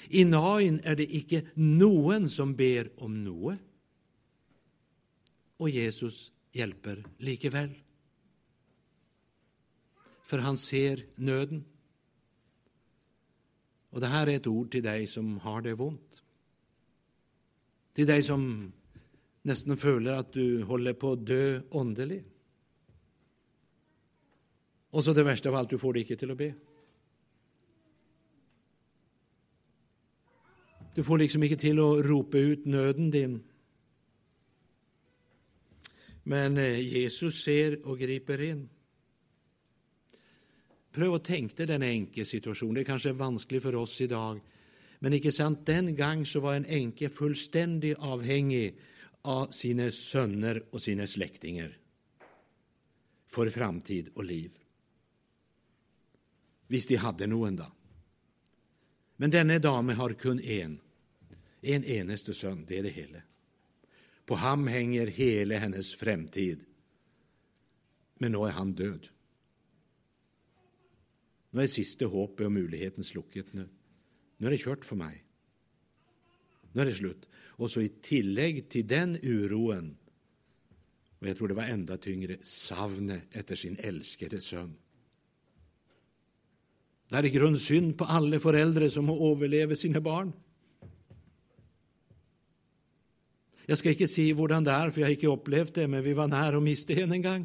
I 0.08 0.25
Nain 0.25 0.80
är 0.84 0.96
det 0.96 1.14
icke 1.14 1.42
någon 1.54 2.30
som 2.30 2.56
ber 2.56 2.90
om 2.96 3.25
något. 3.25 3.58
Och 5.56 5.70
Jesus 5.70 6.32
hjälper 6.52 7.04
likväl. 7.18 7.70
För 10.25 10.38
han 10.38 10.56
ser 10.56 11.04
nöden. 11.14 11.64
Och 13.92 14.00
det 14.00 14.06
här 14.06 14.26
är 14.26 14.37
ett 14.37 14.46
ord 14.46 14.70
till 14.70 14.82
dig 14.82 15.06
som 15.06 15.38
har 15.38 15.62
det 15.62 15.72
ont. 15.72 16.22
Till 17.92 18.06
dig 18.06 18.22
som 18.22 18.72
nästan 19.42 19.76
känner 19.76 20.12
att 20.12 20.32
du 20.32 20.62
håller 20.62 20.92
på 20.92 21.12
att 21.12 21.26
dö 21.26 21.61
åndelig. 21.70 22.25
Och 24.90 25.04
så 25.04 25.12
det 25.12 25.25
värsta 25.25 25.49
av 25.49 25.54
allt, 25.54 25.70
du 25.70 25.78
får 25.78 25.92
det 25.92 26.00
inte 26.00 26.16
till 26.16 26.30
att 26.30 26.37
be. 26.37 26.54
Du 30.94 31.04
får 31.04 31.18
liksom 31.18 31.42
inte 31.42 31.56
till 31.56 31.78
att 31.78 32.04
ropa 32.04 32.38
ut 32.38 32.66
nöden 32.66 33.11
din. 33.11 33.44
Men 36.22 36.56
eh, 36.56 36.80
Jesus 36.80 37.44
ser 37.44 37.87
och 37.87 37.99
griper 37.99 38.40
in. 38.40 38.68
Pröv 40.92 41.14
att 41.14 41.25
tänka 41.25 41.54
dig 41.56 41.66
den 41.66 41.82
enke 41.82 42.25
situation. 42.25 42.75
Det 42.75 42.80
är 42.80 42.84
kanske 42.84 43.12
vanskligt 43.12 43.62
för 43.62 43.75
oss 43.75 44.00
idag. 44.00 44.40
Men 44.99 45.12
inte 45.12 45.32
sant, 45.32 45.66
den 45.66 45.96
gång 45.96 46.26
så 46.26 46.40
var 46.40 46.54
en 46.54 46.66
enke 46.66 47.08
fullständigt 47.08 47.99
avhängig 47.99 48.78
av 49.22 49.46
sina 49.46 49.90
söner 49.90 50.64
och 50.70 50.82
sina 50.82 51.06
släktingar 51.06 51.78
för 53.26 53.50
framtid 53.50 54.08
och 54.14 54.25
liv. 54.25 54.52
Visst 56.66 56.88
de 56.88 56.96
hade 56.96 57.26
någon 57.26 57.56
då. 57.56 57.72
Men 59.16 59.30
denna 59.30 59.58
dame 59.58 59.92
har 59.92 60.12
kun 60.12 60.40
en, 60.40 60.80
en 61.61 61.84
eneste 61.84 62.34
son, 62.34 62.64
det 62.68 62.78
är 62.78 62.82
det 62.82 62.88
hela. 62.88 63.18
På 64.26 64.34
ham 64.34 64.66
hänger 64.66 65.06
hela 65.06 65.56
hennes 65.56 65.94
framtid. 65.94 66.61
Men 68.18 68.32
nu 68.32 68.38
är 68.38 68.50
han 68.50 68.72
död. 68.72 69.08
Nu 71.52 71.62
är 71.62 71.66
sista 71.66 72.06
hoppet 72.06 72.47
och 72.47 72.52
möjligheten 72.52 73.04
slukket 73.04 73.52
nu. 73.52 73.68
Nu 74.37 74.47
är 74.47 74.50
det 74.50 74.59
kört 74.59 74.85
för 74.85 74.97
mig. 74.97 75.25
Nu 76.73 76.82
är 76.82 76.87
det 76.87 76.94
slut. 76.94 77.26
Och 77.35 77.71
så 77.71 77.80
i 77.80 77.88
tillägg 77.88 78.68
till 78.68 78.87
den 78.87 79.18
uroen 79.23 79.97
Og 81.23 81.28
jeg 81.28 81.37
tror 81.38 81.52
det 81.52 81.56
var 81.56 81.71
enda 81.71 81.97
tyngre 82.02 82.37
savnet 82.42 83.30
etter 83.38 83.54
sin 83.54 83.76
elskede 83.78 84.40
sønn. 84.42 84.73
Det 87.12 87.21
er 87.21 87.28
i 87.28 87.30
grunn 87.30 87.59
synd 87.61 87.92
på 88.00 88.09
alle 88.11 88.40
foreldre 88.42 88.88
som 88.90 89.06
må 89.06 89.14
overleve 89.14 89.76
sine 89.78 90.02
barn. 90.02 90.32
Jeg 93.68 93.78
skal 93.78 93.94
ikke 93.94 94.11
si 94.11 94.25
hvordan 94.35 94.66
det 94.66 94.75
er, 94.75 94.90
for 94.90 95.00
jeg 95.00 95.06
har 95.06 95.14
ikke 95.14 95.30
opplevd 95.30 95.76
det, 95.76 95.87
men 95.90 96.02
vi 96.02 96.16
var 96.18 96.32
nær 96.32 96.59
å 96.59 96.64
miste 96.64 96.97
henne 96.99 97.21
en 97.21 97.26
gang. 97.28 97.44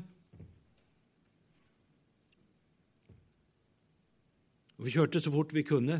Vi 4.78 4.94
kjørte 4.94 5.22
så 5.22 5.34
fort 5.34 5.54
vi 5.56 5.66
kunne 5.66 5.98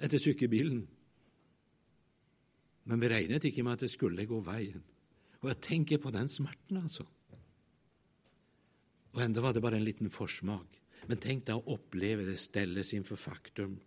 etter 0.00 0.22
cykelbilen. 0.22 0.84
Men 2.86 3.02
vi 3.02 3.10
regnet 3.10 3.44
ikke 3.44 3.64
med 3.66 3.78
at 3.78 3.84
det 3.84 3.92
skulle 3.92 4.26
gå 4.26 4.40
veien. 4.46 4.82
Og 5.40 5.48
jeg 5.50 5.60
tenker 5.64 5.98
på 6.02 6.12
den 6.14 6.28
smerten, 6.28 6.82
altså. 6.82 7.06
Och 9.12 9.22
ändå 9.22 9.40
var 9.40 9.52
det 9.52 9.60
bara 9.60 9.76
en 9.76 9.84
liten 9.84 10.10
forsmak. 10.10 10.80
Men 11.06 11.16
tänk 11.16 11.46
dig 11.46 11.54
att 11.54 11.66
uppleva 11.66 12.22
det 12.22 12.36
ställas 12.36 12.94
inför 12.94 13.16
faktum. 13.16 13.80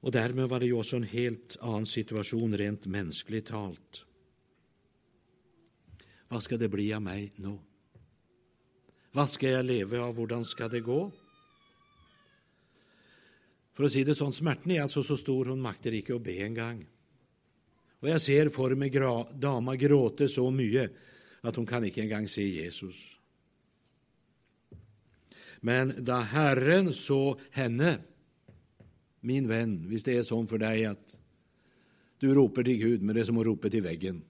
Och 0.00 0.12
därmed 0.12 0.48
var 0.48 0.60
det 0.60 0.66
ju 0.66 0.72
också 0.72 0.96
en 0.96 1.02
helt 1.02 1.56
annan 1.60 1.86
situation, 1.86 2.56
rent 2.56 2.86
mänskligt 2.86 3.46
talt. 3.46 4.04
Vad 6.28 6.42
ska 6.42 6.56
det 6.56 6.68
bli 6.68 6.92
av 6.92 7.02
mig 7.02 7.32
nu? 7.36 7.58
Hva 9.16 9.24
skal 9.28 9.56
jeg 9.56 9.68
leve 9.68 10.00
av, 10.02 10.12
hvordan 10.16 10.44
skal 10.46 10.70
det 10.72 10.84
gå? 10.86 11.00
For 13.78 13.86
å 13.86 13.90
si 13.92 14.02
det 14.02 14.16
sånn, 14.18 14.34
smerten 14.34 14.74
er 14.74 14.82
altså 14.84 15.04
så 15.06 15.16
stor 15.16 15.52
hun 15.52 15.62
makter 15.62 15.94
ikke 15.94 16.16
å 16.16 16.22
be 16.22 16.34
engang. 16.44 16.82
Og 18.02 18.08
jeg 18.12 18.22
ser 18.22 18.50
for 18.54 18.74
meg 18.78 18.96
dama 19.38 19.74
gråte 19.78 20.28
så 20.30 20.44
mye 20.54 20.88
at 21.46 21.56
hun 21.56 21.66
kan 21.66 21.86
ikke 21.86 22.02
engang 22.04 22.26
se 22.30 22.42
Jesus. 22.42 22.98
Men 25.62 25.96
da 26.06 26.20
Herren 26.22 26.92
så 26.94 27.38
henne, 27.54 27.96
min 29.26 29.48
venn, 29.50 29.80
hvis 29.90 30.06
det 30.06 30.18
er 30.18 30.26
sånn 30.26 30.46
for 30.50 30.62
deg 30.62 30.84
at 30.92 31.16
du 32.22 32.30
roper 32.34 32.66
til 32.66 32.78
Gud, 32.82 33.02
men 33.02 33.14
det 33.14 33.24
er 33.24 33.30
som 33.30 33.38
å 33.38 33.46
rope 33.46 33.70
til 33.70 33.82
veggen 33.82 34.22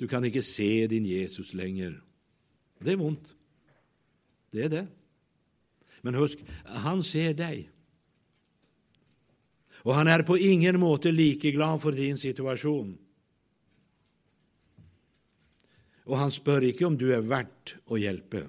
Du 0.00 0.08
kan 0.08 0.24
ikke 0.24 0.42
se 0.42 0.86
din 0.90 1.04
Jesus 1.06 1.52
lenger. 1.54 1.94
Det 2.84 2.92
är 2.92 3.00
ont. 3.00 3.34
Det 4.50 4.62
är 4.62 4.68
det. 4.68 4.86
Men 6.00 6.14
husk, 6.14 6.38
han 6.64 7.02
ser 7.02 7.34
dig. 7.34 7.70
Och 9.74 9.94
han 9.94 10.08
är 10.08 10.22
på 10.22 10.38
ingen 10.38 10.80
måte 10.80 11.12
like 11.12 11.50
glad 11.50 11.82
for 11.82 11.92
din 11.92 12.18
situation. 12.18 12.98
Og 16.04 16.18
han 16.18 16.30
spør 16.30 16.66
ikke 16.66 16.86
om 16.86 16.96
du 16.98 17.08
er 17.14 17.22
verdt 17.22 17.76
å 17.86 17.98
hjelpe. 17.98 18.42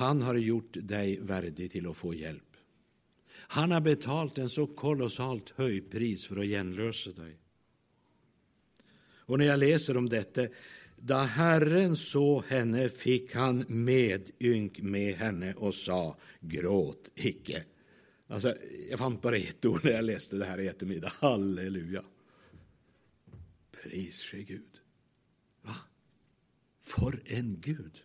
Han 0.00 0.22
har 0.24 0.40
gjort 0.40 0.78
deg 0.80 1.20
verdig 1.28 1.68
til 1.74 1.90
å 1.90 1.96
få 1.96 2.14
hjelp. 2.16 2.56
Han 3.52 3.74
har 3.76 3.84
betalt 3.84 4.38
en 4.40 4.48
så 4.48 4.64
kolossalt 4.66 5.52
høy 5.58 5.82
pris 5.92 6.24
for 6.24 6.40
å 6.40 6.46
gjenløse 6.48 7.12
deg. 7.12 7.34
Og 9.28 9.36
når 9.36 9.46
jeg 9.50 9.60
leser 9.60 9.98
om 10.00 10.08
dette, 10.08 10.48
da 11.04 11.22
Herren 11.22 11.96
så 11.96 12.44
henne, 12.48 12.88
fick 12.88 13.34
han 13.34 13.64
medynk 13.68 14.78
med 14.82 15.14
henne 15.14 15.54
och 15.54 15.74
sa, 15.74 16.16
gråt 16.40 17.10
icke. 17.14 17.64
Alltså, 18.26 18.54
jag 18.90 18.98
fann 18.98 19.18
bara 19.22 19.36
ett 19.36 19.64
ord 19.64 19.84
när 19.84 19.92
jag 19.92 20.04
läste 20.04 20.36
det 20.36 20.44
här 20.44 20.60
i 20.60 20.68
eftermiddag. 20.68 21.12
Halleluja. 21.20 22.04
Pris 23.82 24.22
ske 24.22 24.42
Gud. 24.42 24.78
Va? 25.62 25.74
För 26.82 27.22
en 27.24 27.60
Gud! 27.60 28.02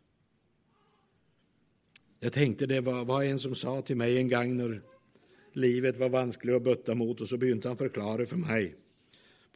Jag 2.20 2.34
tänkte 2.34 2.66
det 2.66 2.82
var, 2.82 3.06
var, 3.06 3.24
en 3.24 3.40
som 3.40 3.56
sa 3.56 3.82
till 3.82 3.98
mig 3.98 4.18
en 4.18 4.30
gång 4.30 4.58
när 4.58 4.82
livet 5.54 5.98
var 5.98 6.10
vanskligt 6.10 6.56
att 6.56 6.64
bøtte 6.64 6.96
mot, 6.96 7.22
och 7.22 7.28
så 7.28 7.38
begynte 7.38 7.68
han 7.68 7.78
förklara 7.78 8.26
för 8.26 8.38
mig 8.38 8.76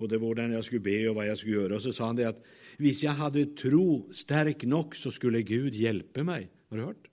både 0.02 0.18
hvordan 0.18 0.52
jag 0.52 0.66
skulle 0.66 0.82
be 0.82 1.10
och 1.10 1.16
vad 1.16 1.28
jag 1.28 1.38
skulle 1.38 1.56
göra. 1.56 1.76
Och 1.76 1.82
så 1.82 1.94
sa 1.94 2.06
han 2.06 2.16
det 2.16 2.26
att, 2.26 2.44
visst 2.78 3.04
jag 3.04 3.12
hade 3.12 3.46
tro 3.46 4.14
stark 4.14 4.64
nog 4.64 4.96
så 4.96 5.12
skulle 5.12 5.42
Gud 5.42 5.76
hjälpa 5.76 6.24
mig. 6.24 6.50
Har 6.70 6.78
du 6.78 6.84
hört? 6.84 7.08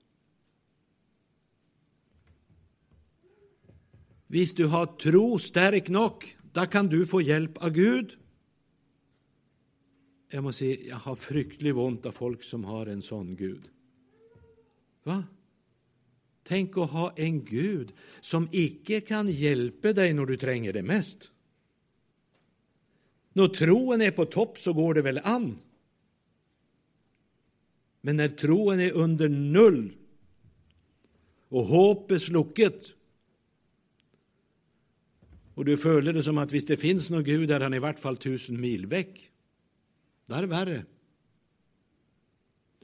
Visst 4.27 4.57
du 4.57 4.66
har 4.66 4.87
tro 4.87 5.38
stark 5.38 5.88
nog, 5.88 6.37
då 6.53 6.66
kan 6.66 6.87
du 6.87 7.07
få 7.07 7.20
hjälp 7.20 7.59
av 7.59 7.70
Gud. 7.70 8.16
Jag 10.31 10.44
måste 10.44 10.59
säga, 10.59 10.77
jag 10.88 10.96
har 10.96 11.16
fryktligt 11.16 11.77
ont 11.77 12.07
av 12.07 12.12
folk 12.12 12.42
som 12.42 12.64
har 12.64 12.87
en 12.87 13.03
sån 13.03 13.37
Gud. 13.37 13.68
Va? 15.05 15.24
Tänk 16.42 16.77
att 16.77 16.90
ha 16.90 17.12
en 17.16 17.44
Gud 17.44 17.92
som 18.20 18.48
icke 18.53 19.01
kan 19.01 19.29
hjälpa 19.29 19.92
dig 19.92 20.12
när 20.12 20.27
du 20.27 20.37
tränger 20.37 20.72
det 20.72 20.83
mest. 20.83 21.31
När 23.38 23.48
troen 23.48 24.03
är 24.03 24.11
på 24.11 24.24
topp, 24.24 24.59
så 24.59 24.72
går 24.72 24.94
det 24.94 25.03
väl 25.03 25.20
an. 25.24 25.59
Men 28.01 28.16
när 28.16 28.29
troen 28.29 28.81
är 28.81 28.92
under 28.92 29.29
null, 29.29 29.92
och 31.48 31.64
hoppet 31.64 32.22
slucket 32.22 32.94
och 35.55 35.64
du 35.64 35.77
följer 35.77 36.12
det 36.12 36.22
som 36.22 36.38
att 36.38 36.53
visst 36.53 36.68
det 36.68 36.77
finns 36.77 37.11
någon 37.11 37.24
Gud, 37.24 37.48
där 37.48 37.61
han 37.61 37.74
i 37.74 37.79
vart 37.79 37.98
fall 37.98 38.16
tusen 38.16 38.61
mil 38.61 38.87
väck. 38.87 39.31
Det 40.27 40.35
är 40.35 40.66
det 40.66 40.85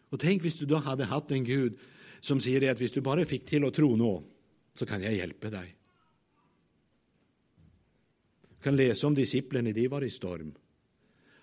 Och 0.09 0.21
tänk 0.21 0.45
om 0.45 0.51
du 0.59 0.67
då 0.67 0.77
hade 0.77 1.05
haft 1.05 1.31
en 1.31 1.45
Gud 1.45 1.79
som 2.21 2.41
säger 2.41 2.73
att 2.73 2.81
om 2.81 2.89
du 2.95 3.01
bara 3.01 3.25
fick 3.25 3.47
till 3.47 3.65
att 3.65 3.75
tro 3.75 3.97
nå, 3.97 4.23
så 4.75 4.87
kan 4.87 5.03
jag 5.03 5.15
hjälpa 5.15 5.51
dig 5.51 5.77
kan 8.65 8.77
läsa 8.77 9.07
om 9.07 9.15
disiplene, 9.15 9.73
de 9.73 9.89
var 9.89 10.05
i 10.05 10.11
storm. 10.11 10.55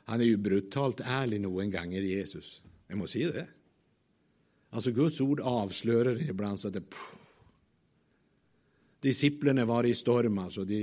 Han 0.09 0.21
är 0.21 0.25
ju 0.25 0.37
brutalt 0.37 1.01
ærlig 1.01 1.41
noen 1.41 1.69
ganger, 1.71 2.01
Jesus. 2.01 2.61
Jeg 2.89 2.97
må 2.97 3.07
si 3.07 3.21
det. 3.29 3.45
Altså, 4.73 4.91
Guds 4.91 5.21
ord 5.21 5.43
avslører 5.45 6.17
iblant 6.25 6.59
så 6.59 6.71
det 6.73 6.83
Disiplene 9.01 9.65
var 9.65 9.85
i 9.85 9.93
storm, 9.97 10.37
altså. 10.37 10.65
De, 10.65 10.81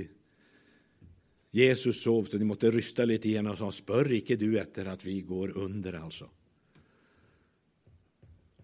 Jesus 1.54 2.02
sov, 2.02 2.26
så 2.26 2.38
de 2.38 2.46
måtte 2.46 2.70
ryste 2.70 3.06
litt 3.06 3.26
igjen 3.26 3.46
og 3.46 3.58
sa, 3.58 3.70
'Spør 3.70 4.10
ikke 4.18 4.36
du 4.36 4.58
etter 4.58 4.90
at 4.90 5.04
vi 5.06 5.20
går 5.20 5.56
under', 5.58 6.02
altså. 6.02 6.28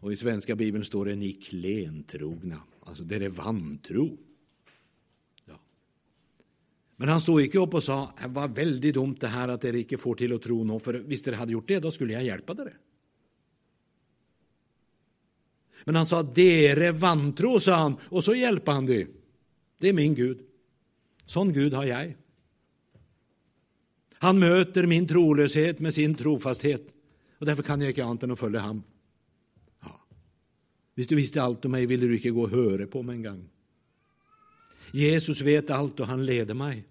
Och 0.01 0.13
I 0.13 0.17
svenska 0.17 0.57
Bibeln 0.57 0.85
står 0.85 1.05
det 1.05 1.17
'ni 1.17 1.33
klentrogna', 1.33 2.63
alltså, 2.81 3.05
det 3.05 3.17
är 3.17 3.29
vantro. 3.29 4.19
Men 6.97 7.09
han 7.09 7.21
stod 7.21 7.41
inte 7.41 7.59
upp 7.59 7.75
och 7.75 7.83
sa 7.83 8.15
det 8.23 8.29
var 8.29 8.49
väldigt 8.49 8.95
dumt 8.95 9.17
det 9.21 9.27
här 9.27 9.49
att 9.49 9.65
er 9.65 9.73
inte 9.73 9.97
får 9.97 10.15
till 10.15 10.35
att 10.35 10.43
tro 10.43 10.65
nå, 10.65 10.79
för 10.79 10.95
visst 10.95 11.25
dere 11.25 11.37
hade 11.37 11.53
gjort 11.53 11.69
det, 11.69 11.79
då 11.79 11.91
skulle 11.91 12.13
jag 12.13 12.25
hjälpa 12.25 12.53
er. 12.53 12.79
Men 15.85 15.95
han 15.95 16.07
sa 16.07 16.23
dere 16.23 16.93
vantro, 16.93 17.61
sa 17.61 17.75
han, 17.75 17.97
och 18.09 18.25
så 18.25 18.35
hjälper 18.35 18.73
han 18.73 18.87
dig. 18.87 19.09
Det 19.79 19.89
är 19.89 19.93
min 19.93 20.15
Gud. 20.15 20.41
Sån 21.27 21.53
Gud 21.53 21.73
har 21.73 21.85
jag. 21.85 22.15
Han 24.13 24.39
möter 24.39 24.87
min 24.87 25.09
trolöshet 25.09 25.81
med 25.81 25.95
sin 25.95 26.15
trofasthet, 26.15 26.95
och 27.39 27.47
därför 27.47 27.63
kan 27.63 27.81
jag 27.81 27.91
inte 27.91 28.05
annat 28.05 28.23
än 28.23 28.31
att 28.31 28.39
följa 28.39 28.61
honom. 28.61 28.83
Ja. 29.81 30.01
visst 30.95 31.09
du 31.09 31.17
visste 31.17 31.43
allt 31.43 31.65
om 31.65 31.71
mig, 31.71 31.87
ville 31.87 32.07
du 32.07 32.17
inte 32.17 32.31
gå 32.31 32.43
och 32.43 32.51
höra 32.51 32.87
på 32.87 33.03
mig 33.03 33.17
en 33.17 33.23
gång? 33.23 33.49
Jesus 34.93 35.41
vet 35.41 35.71
allt 35.71 36.01
och 36.01 36.07
han 36.07 36.27
leder 36.27 36.55
mig. 36.55 36.85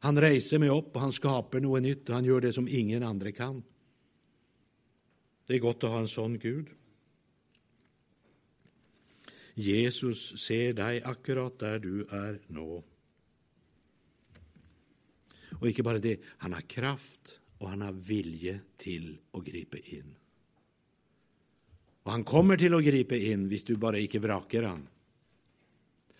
Han 0.00 0.20
reiser 0.20 0.60
meg 0.62 0.70
opp, 0.70 0.92
og 0.94 1.02
han 1.02 1.14
skaper 1.14 1.62
noe 1.62 1.80
nytt, 1.82 2.06
og 2.06 2.14
han 2.20 2.26
gjør 2.28 2.44
det 2.46 2.52
som 2.54 2.68
ingen 2.68 3.02
andre 3.02 3.32
kan. 3.32 3.62
Det 5.46 5.54
är 5.54 5.58
gott 5.58 5.84
att 5.84 5.90
ha 5.90 5.98
en 5.98 6.08
sånn 6.08 6.38
Gud. 6.38 6.68
Jesus 9.54 10.38
ser 10.38 10.72
dig 10.72 11.02
akkurat 11.02 11.58
där 11.58 11.78
du 11.78 12.06
är 12.10 12.40
nå. 12.46 12.84
Och 15.60 15.68
inte 15.68 15.82
bara 15.82 15.98
det, 15.98 16.20
han 16.38 16.52
har 16.52 16.60
kraft, 16.60 17.40
och 17.58 17.70
han 17.70 17.80
har 17.80 17.92
vilje 17.92 18.60
till 18.76 19.18
att 19.32 19.44
gripa 19.44 19.76
in. 19.78 20.14
Och 22.02 22.12
han 22.12 22.24
kommer 22.24 22.56
till 22.56 22.74
att 22.74 22.84
gripa 22.84 23.16
in, 23.16 23.48
hvis 23.48 23.64
du 23.64 23.76
bara 23.76 23.98
inte 23.98 24.18
vraker 24.18 24.62
han. 24.62 24.88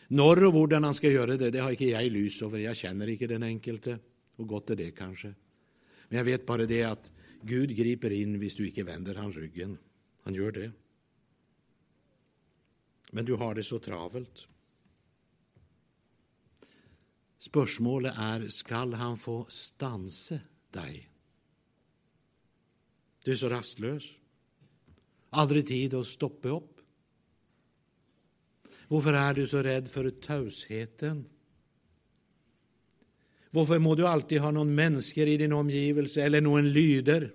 Når 0.08 0.46
og 0.48 0.54
hvordan 0.56 0.86
han 0.88 0.96
skal 0.96 1.12
gjøre 1.12 1.36
det, 1.36 1.52
det 1.52 1.60
har 1.60 1.74
ikke 1.74 1.90
jeg 1.90 2.12
lys 2.12 2.40
over. 2.46 2.62
Jeg 2.62 2.80
kjenner 2.80 3.10
ikke 3.12 3.28
den 3.28 3.44
enkelte. 3.44 3.98
Og 4.38 4.48
godt 4.48 4.70
er 4.72 4.80
det, 4.80 4.94
kanskje. 4.96 5.34
Men 6.08 6.20
jeg 6.20 6.28
vet 6.30 6.46
bare 6.46 6.66
det 6.68 6.82
at 6.86 7.10
Gud 7.44 7.74
griper 7.76 8.14
inn 8.14 8.38
hvis 8.40 8.56
du 8.56 8.64
ikke 8.64 8.86
vender 8.88 9.18
han 9.20 9.34
ryggen. 9.34 9.76
Han 10.24 10.36
gjør 10.36 10.54
det. 10.56 10.68
Men 13.12 13.24
du 13.24 13.36
har 13.40 13.54
det 13.54 13.66
så 13.66 13.78
travelt. 13.82 14.46
Spørsmålet 17.38 18.16
er 18.18 18.48
skal 18.50 18.96
han 18.98 19.16
få 19.20 19.42
stanse 19.52 20.40
deg. 20.74 21.04
Du 23.24 23.30
er 23.32 23.38
så 23.38 23.50
rastløs. 23.52 24.08
Aldri 25.38 25.62
tid 25.68 25.94
å 25.94 26.02
stoppe 26.06 26.50
opp. 26.52 26.77
Varför 28.88 29.12
är 29.12 29.34
du 29.34 29.46
så 29.46 29.62
rädd 29.62 29.88
för 29.88 30.10
tausheten? 30.10 31.24
Varför 33.50 33.78
må 33.78 33.94
du 33.94 34.06
alltid 34.06 34.40
ha 34.40 34.50
någon 34.50 34.74
människa 34.74 35.20
i 35.20 35.36
din 35.36 35.52
omgivelse 35.52 36.22
eller 36.22 36.40
någon 36.40 36.72
lyder? 36.72 37.34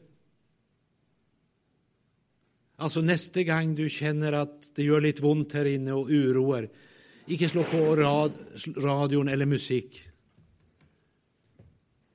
Alltså 2.76 3.02
nästa 3.02 3.44
gång 3.44 3.76
du 3.76 3.90
känner 3.90 4.34
att 4.34 4.76
det 4.76 4.84
gör 4.84 5.02
lite 5.02 5.26
ont 5.26 5.54
här 5.54 5.66
inne 5.66 5.94
och 5.94 6.10
oroar. 6.10 6.70
Icke 7.28 7.50
slå 7.50 7.64
på 7.64 7.96
rad, 7.96 8.32
radion 8.78 9.28
eller 9.28 9.46
musik. 9.46 10.08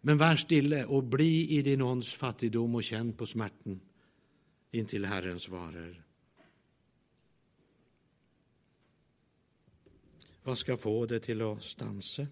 Men 0.00 0.18
var 0.18 0.36
stille 0.36 0.84
och 0.84 1.04
bli 1.04 1.58
i 1.58 1.62
din 1.62 1.82
ånds 1.82 2.14
fattigdom 2.14 2.74
och 2.74 2.84
känn 2.84 3.12
på 3.12 3.26
smärten 3.26 3.80
intill 4.70 5.04
Herren 5.04 5.38
svarar. 5.38 6.07
Hva 10.48 10.54
skal 10.56 10.78
få 10.80 11.02
det 11.04 11.18
til 11.26 11.42
å 11.44 11.48
stanse? 11.60 12.22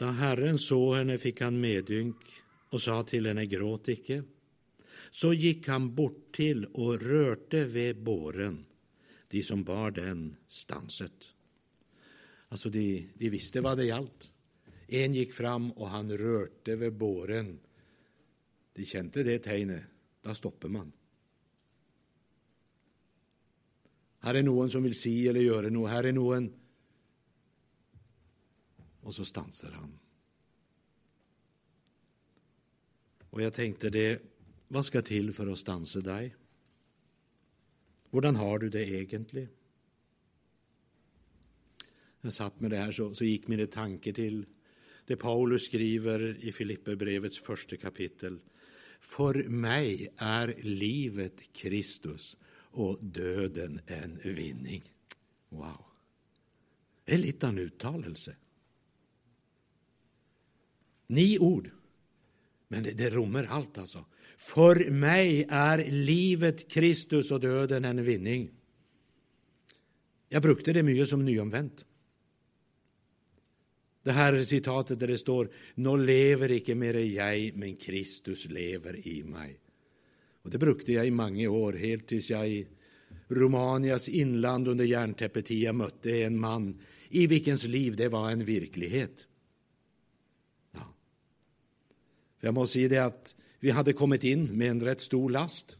Da 0.00 0.08
Herren 0.16 0.56
så 0.56 0.78
henne, 0.94 1.18
fick 1.20 1.42
han 1.44 1.58
medynk 1.60 2.30
och 2.72 2.80
sa 2.80 3.02
till 3.04 3.28
henne, 3.28 3.44
gråt 3.46 3.90
icke. 3.92 4.22
Så 5.10 5.34
gick 5.34 5.68
han 5.68 5.94
bort 5.94 6.32
till 6.32 6.64
och 6.64 7.00
rørte 7.00 7.64
vid 7.64 8.00
båren. 8.02 8.64
De 9.30 9.42
som 9.42 9.64
bar 9.64 9.90
den, 9.90 10.36
stanset. 10.48 11.28
Alltså, 12.48 12.70
de, 12.70 13.08
de 13.14 13.30
visste 13.30 13.60
vad 13.60 13.76
det 13.78 13.84
gjaldt. 13.84 14.32
En 14.88 15.14
gick 15.14 15.32
fram, 15.32 15.72
och 15.72 15.88
han 15.88 16.18
rörte 16.18 16.76
vid 16.76 16.92
båren. 16.92 17.58
De 18.72 18.84
kände 18.84 19.22
det 19.22 19.38
tegnet. 19.38 19.84
Då 20.22 20.34
stoppar 20.34 20.68
man. 20.68 20.92
Her 24.24 24.38
er 24.40 24.46
noen 24.46 24.70
som 24.72 24.84
vil 24.84 24.96
si 24.96 25.26
eller 25.28 25.44
gjøre 25.44 25.72
noe. 25.72 25.90
Her 25.92 26.08
er 26.08 26.16
noen 26.16 26.48
Og 29.04 29.12
så 29.12 29.26
stanser 29.28 29.74
han. 29.76 29.90
Og 33.34 33.42
jeg 33.42 33.52
tenkte 33.52 33.90
det 33.92 34.08
Hva 34.72 34.80
skal 34.82 35.04
til 35.04 35.28
for 35.36 35.50
å 35.52 35.58
stanse 35.58 36.00
deg? 36.04 36.32
Hvordan 38.14 38.38
har 38.38 38.62
du 38.62 38.68
det 38.72 38.86
egentlig? 38.86 39.48
Jeg 42.24 42.32
satt 42.32 42.60
med 42.62 42.70
det 42.72 42.78
her, 42.80 42.92
så, 42.94 43.10
så 43.12 43.26
gikk 43.26 43.50
mine 43.52 43.66
tanker 43.68 44.14
til 44.16 44.44
det 45.04 45.18
Paulus 45.20 45.66
skriver 45.68 46.22
i 46.46 46.52
Filipperbrevets 46.54 47.42
første 47.44 47.76
kapittel. 47.76 48.38
For 49.04 49.36
meg 49.52 50.06
er 50.16 50.54
livet 50.64 51.42
Kristus 51.52 52.32
och 52.74 52.98
döden 53.04 53.80
en 53.86 54.20
vinning. 54.24 54.82
Wow. 55.48 55.84
Det 57.04 57.14
är 57.14 57.18
lite 57.18 57.46
av 57.46 57.52
en 57.52 57.58
uttalelse. 57.58 58.36
Ni 61.06 61.38
ord, 61.38 61.70
men 62.68 62.82
det, 62.82 62.92
det 62.92 63.10
rommer 63.10 63.44
allt 63.44 63.78
alltså. 63.78 64.04
För 64.36 64.90
mig 64.90 65.46
är 65.48 65.90
livet 65.90 66.68
Kristus 66.68 67.30
och 67.30 67.40
döden 67.40 67.84
en 67.84 68.04
vinning. 68.04 68.50
Jag 70.28 70.42
brukade 70.42 70.72
det 70.72 70.82
mycket 70.82 71.08
som 71.08 71.24
nyomvänt. 71.24 71.84
Det 74.02 74.12
här 74.12 74.44
citatet 74.44 75.00
där 75.00 75.06
det 75.06 75.18
står 75.18 75.50
'Nå 75.74 75.96
lever 75.96 76.52
icke 76.52 76.74
mer 76.74 76.94
jeg, 76.94 77.56
men 77.56 77.76
Kristus 77.76 78.44
lever 78.44 79.08
i 79.08 79.22
mig. 79.22 79.60
Och 80.44 80.50
Det 80.50 80.58
brukade 80.58 80.92
jag 80.92 81.06
i 81.06 81.10
många 81.10 81.50
år, 81.50 81.72
helt 81.72 82.06
tills 82.06 82.30
jag 82.30 82.48
i 82.48 82.66
Romanias 83.28 84.08
inland 84.08 84.68
under 84.68 84.84
järntäppetia 84.84 85.72
mötte 85.72 86.22
en 86.22 86.40
man 86.40 86.80
i 87.08 87.26
vilkens 87.26 87.64
liv 87.64 87.96
det 87.96 88.08
var 88.08 88.30
en 88.30 88.44
verklighet. 88.44 89.26
Ja. 90.72 90.94
Jag 92.40 92.54
måste 92.54 92.72
säga 92.72 92.88
det 92.88 92.98
att 92.98 93.36
vi 93.60 93.70
hade 93.70 93.92
kommit 93.92 94.24
in 94.24 94.58
med 94.58 94.70
en 94.70 94.80
rätt 94.80 95.00
stor 95.00 95.30
last. 95.30 95.78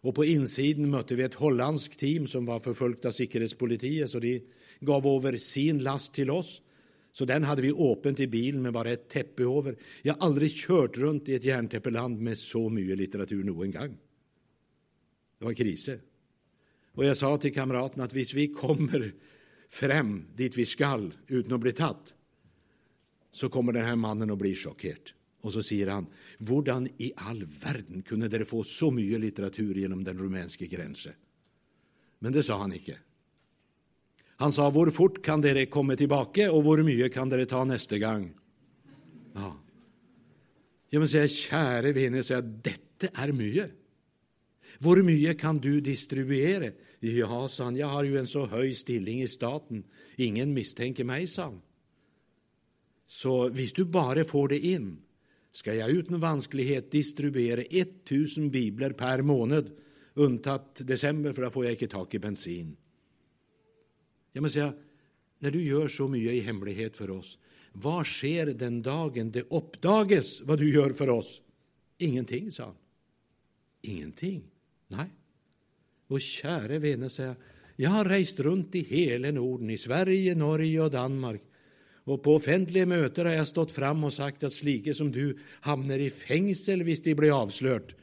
Och 0.00 0.14
på 0.14 0.24
insidan 0.24 0.90
mötte 0.90 1.14
vi 1.14 1.22
ett 1.22 1.34
holländskt 1.34 1.98
team 1.98 2.26
som 2.26 2.46
var 2.46 2.60
förföljt 2.60 3.04
av 3.04 3.10
säkerhetspolitiet 3.10 4.10
så 4.10 4.18
de 4.18 4.42
gav 4.80 5.06
över 5.06 5.36
sin 5.36 5.78
last 5.78 6.12
till 6.12 6.30
oss. 6.30 6.62
Så 7.18 7.24
den 7.24 7.44
hade 7.44 7.62
vi 7.62 7.72
öppet 7.72 8.20
i 8.20 8.26
bilen 8.26 8.62
med 8.62 8.72
bara 8.72 8.90
ett 8.90 9.08
täppe 9.08 9.42
över. 9.42 9.76
Jag 10.02 10.14
har 10.14 10.26
aldrig 10.26 10.50
kört 10.50 10.96
runt 10.96 11.28
i 11.28 11.34
ett 11.34 11.44
järntäppeland 11.44 12.20
med 12.20 12.38
så 12.38 12.68
mycket 12.68 12.96
litteratur 12.96 13.44
någon 13.44 13.70
gång. 13.70 13.98
Det 15.38 15.44
var 15.44 15.52
krise. 15.52 16.00
Och 16.92 17.04
jag 17.04 17.16
sa 17.16 17.38
till 17.38 17.54
kamraterna 17.54 18.04
att 18.04 18.12
hvis 18.12 18.34
vi 18.34 18.48
kommer 18.48 19.14
fram 19.68 20.24
dit 20.34 20.56
vi 20.56 20.66
skall 20.66 21.14
utan 21.26 21.52
att 21.52 21.60
bli 21.60 21.72
tatt, 21.72 22.14
så 23.32 23.48
kommer 23.48 23.72
den 23.72 23.84
här 23.84 23.96
mannen 23.96 24.30
att 24.30 24.38
bli 24.38 24.54
chockerad. 24.54 25.10
Och 25.40 25.52
så 25.52 25.62
säger 25.62 25.86
han, 25.86 26.06
Hur 26.38 26.88
i 27.02 27.12
all 27.16 27.44
världen 27.44 28.02
kunde 28.02 28.28
det 28.28 28.44
få 28.44 28.64
så 28.64 28.90
mycket 28.90 29.20
litteratur 29.20 29.74
genom 29.74 30.04
den 30.04 30.18
rumänska 30.18 30.66
gränsen? 30.66 31.12
Men 32.18 32.32
det 32.32 32.42
sa 32.42 32.58
han 32.58 32.72
inte. 32.72 32.98
Han 34.38 34.52
sa, 34.52 34.70
'Hvor 34.70 34.90
fort 34.92 35.22
kan 35.22 35.40
dere 35.40 35.66
komme 35.66 35.96
tilbake, 35.96 36.50
og 36.50 36.62
hvor 36.62 36.82
mye 36.84 37.08
kan 37.08 37.28
dere 37.28 37.46
ta 37.46 37.64
neste 37.64 37.98
gang?' 37.98 38.34
Ja, 39.34 39.52
ja 40.92 40.98
men 40.98 41.08
sier 41.08 41.24
jeg, 41.24 41.48
kjære 41.48 41.94
vene, 41.94 42.22
sier 42.22 42.40
jeg, 42.40 42.62
dette 42.62 43.10
er 43.14 43.32
mye. 43.32 43.70
Hvor 44.80 45.00
mye 45.04 45.34
kan 45.34 45.58
du 45.58 45.80
distribuere? 45.80 46.74
Ja, 47.00 47.46
sa 47.48 47.64
han, 47.64 47.76
jeg 47.76 47.88
har 47.88 48.04
jo 48.04 48.16
en 48.16 48.26
så 48.28 48.46
høy 48.46 48.72
stilling 48.76 49.22
i 49.22 49.28
staten, 49.28 49.84
ingen 50.18 50.52
mistenker 50.54 51.04
meg, 51.04 51.28
sa 51.28 51.50
han. 51.50 51.60
Så 53.06 53.48
hvis 53.54 53.72
du 53.72 53.84
bare 53.84 54.24
får 54.24 54.48
det 54.48 54.60
inn, 54.74 54.88
skal 55.52 55.78
jeg 55.78 56.02
uten 56.02 56.20
vanskelighet 56.20 56.90
distribuere 56.92 57.64
1000 57.70 58.50
bibler 58.52 58.92
per 58.92 59.22
måned, 59.24 59.70
unntatt 60.16 60.82
desember, 60.88 61.32
for 61.32 61.46
da 61.46 61.52
får 61.52 61.64
jeg 61.64 61.78
ikke 61.78 61.92
tak 61.94 62.16
i 62.16 62.20
bensin. 62.20 62.74
Jag 64.36 64.42
måste 64.42 64.58
säga, 64.58 64.74
när 65.38 65.50
du 65.50 65.62
gör 65.62 65.88
så 65.88 66.08
mycket 66.08 66.32
i 66.32 66.40
hemlighet 66.40 66.96
för 66.96 67.10
oss, 67.10 67.38
'vad 67.72 68.06
sker 68.06 68.46
den 68.46 68.82
dagen 68.82 69.30
det 69.30 69.42
uppdages 69.50 70.40
vad 70.40 70.58
du 70.58 70.72
gör 70.74 70.92
för 70.92 71.08
oss? 71.08 71.42
Ingenting, 71.98 72.52
sa 72.52 72.64
han. 72.64 72.74
Ingenting? 73.82 74.42
Nej.' 74.88 75.10
Og 76.08 76.20
käre 76.20 76.78
vene, 76.78 77.10
sa 77.10 77.22
jag, 77.22 77.36
'jag 77.76 77.90
har 77.90 78.04
rest 78.04 78.40
runt 78.40 78.74
i 78.74 78.80
hela 78.80 79.30
Norden, 79.30 79.70
i 79.70 79.78
Sverige, 79.78 80.34
Norge 80.34 80.80
och 80.80 80.90
Danmark, 80.90 81.42
och 82.04 82.22
på 82.22 82.34
offentliga 82.34 82.86
möten 82.86 83.26
har 83.26 83.32
jag 83.32 83.48
stått 83.48 83.72
fram 83.72 84.04
'och 84.04 84.12
sagt 84.12 84.44
att 84.44 84.52
slike 84.52 84.94
som 84.94 85.12
du 85.12 85.38
hamnar 85.60 85.98
i 85.98 86.10
fängsel, 86.10 86.82
visst 86.82 87.04
de 87.04 87.14
blir 87.14 87.42
avslört. 87.42 87.94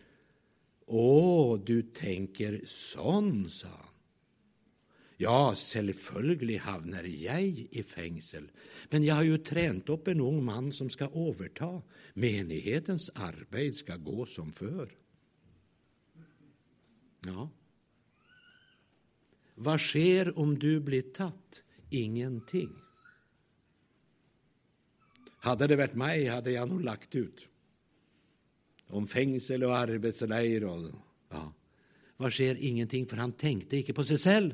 Åh, 0.85 1.59
du 1.65 1.81
tänker 1.81 2.61
sån, 2.65 3.49
sa 3.49 3.67
han. 3.67 3.92
Ja, 5.23 5.53
selvfølgelig 5.55 6.59
havner 6.65 7.05
jeg 7.07 7.67
i 7.71 7.83
fengsel, 7.85 8.49
men 8.91 9.05
jeg 9.05 9.15
har 9.15 9.27
jo 9.27 9.39
trent 9.45 9.89
opp 9.93 10.09
en 10.11 10.23
ung 10.25 10.41
mann 10.43 10.71
som 10.75 10.89
skal 10.91 11.13
overta. 11.15 11.69
Menighetens 12.19 13.09
arbeid 13.15 13.77
skal 13.77 14.03
gå 14.03 14.25
som 14.27 14.51
før. 14.55 14.91
Ja. 17.23 17.47
Hva 19.63 19.77
skjer 19.79 20.33
om 20.39 20.57
du 20.59 20.81
blir 20.83 21.13
tatt? 21.15 21.61
Ingenting. 21.93 22.73
Hadde 25.45 25.67
det 25.69 25.77
vært 25.77 25.97
meg, 25.99 26.25
hadde 26.31 26.55
jeg 26.55 26.67
nå 26.67 26.79
lagt 26.83 27.15
ut 27.15 27.47
om 28.93 29.07
fengsel 29.09 29.63
og 29.67 29.75
arbeidsleir 29.77 30.65
og 30.69 30.89
ja. 31.33 31.47
Hva 32.21 32.29
skjer? 32.31 32.59
Ingenting, 32.61 33.07
for 33.09 33.19
han 33.19 33.33
tenkte 33.37 33.79
ikke 33.79 33.95
på 33.97 34.05
seg 34.05 34.19
selv. 34.21 34.53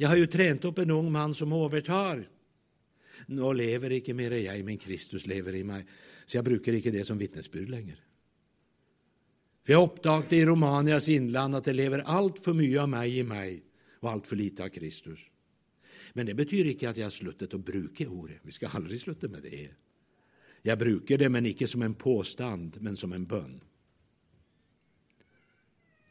Jeg 0.00 0.08
har 0.08 0.16
jo 0.16 0.28
trent 0.32 0.64
opp 0.64 0.78
en 0.80 0.94
ung 0.96 1.10
mann 1.12 1.34
som 1.36 1.52
overtar. 1.52 2.22
Nå 3.36 3.50
lever 3.52 3.98
ikke 3.98 4.14
mer 4.16 4.32
jeg, 4.40 4.62
men 4.64 4.78
Kristus 4.80 5.26
lever 5.28 5.58
i 5.58 5.66
meg. 5.66 5.88
Så 6.24 6.38
jeg 6.38 6.46
bruker 6.46 6.78
ikke 6.78 6.92
det 6.94 7.04
som 7.04 7.20
vitnesbyrd 7.20 7.68
lenger. 7.68 7.98
For 9.60 9.74
jeg 9.74 9.84
oppdaget 9.84 10.32
i 10.38 10.44
Romanias 10.48 11.10
innland 11.12 11.58
at 11.58 11.68
det 11.68 11.76
lever 11.76 12.06
altfor 12.08 12.56
mye 12.56 12.80
av 12.80 12.88
meg 12.88 13.18
i 13.20 13.26
meg, 13.28 13.60
og 14.00 14.08
altfor 14.14 14.40
lite 14.40 14.64
av 14.64 14.72
Kristus. 14.72 15.20
Men 16.16 16.26
det 16.26 16.34
betyr 16.38 16.72
ikke 16.72 16.88
at 16.90 16.98
jeg 16.98 17.06
har 17.06 17.14
sluttet 17.14 17.54
å 17.54 17.60
bruke 17.60 18.08
ordet. 18.08 18.40
Vi 18.42 18.56
skal 18.56 18.80
aldri 18.80 18.98
slutte 18.98 19.28
med 19.28 19.44
det. 19.44 19.66
Jeg 20.64 20.80
bruker 20.80 21.20
det, 21.20 21.28
men 21.28 21.52
ikke 21.52 21.68
som 21.68 21.84
en 21.84 21.94
påstand, 21.94 22.80
men 22.80 22.96
som 22.96 23.12
en 23.12 23.28
bønn. 23.28 23.60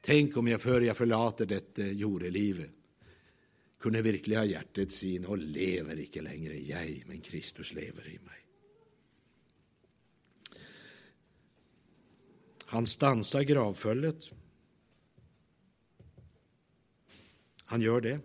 Tänk 0.02 0.38
om 0.38 0.48
jag 0.48 0.62
för 0.62 0.82
jag 0.82 0.98
förlater 0.98 1.46
detta 1.46 1.88
jordelivet, 1.88 2.72
kunde 3.80 4.02
verkligen 4.02 4.40
ha 4.40 4.46
hjertet 4.46 4.92
sin 4.92 5.26
och 5.26 5.38
lever 5.38 6.00
icke 6.00 6.22
längre. 6.22 6.60
Jag, 6.60 7.04
men 7.08 7.22
Kristus 7.22 7.74
lever 7.74 8.08
i 8.08 8.20
mig. 8.20 8.46
Han 12.66 12.88
stansar 12.88 13.42
gravföljet. 13.42 14.30
Han 17.66 17.82
gör 17.82 18.02
det. 18.02 18.20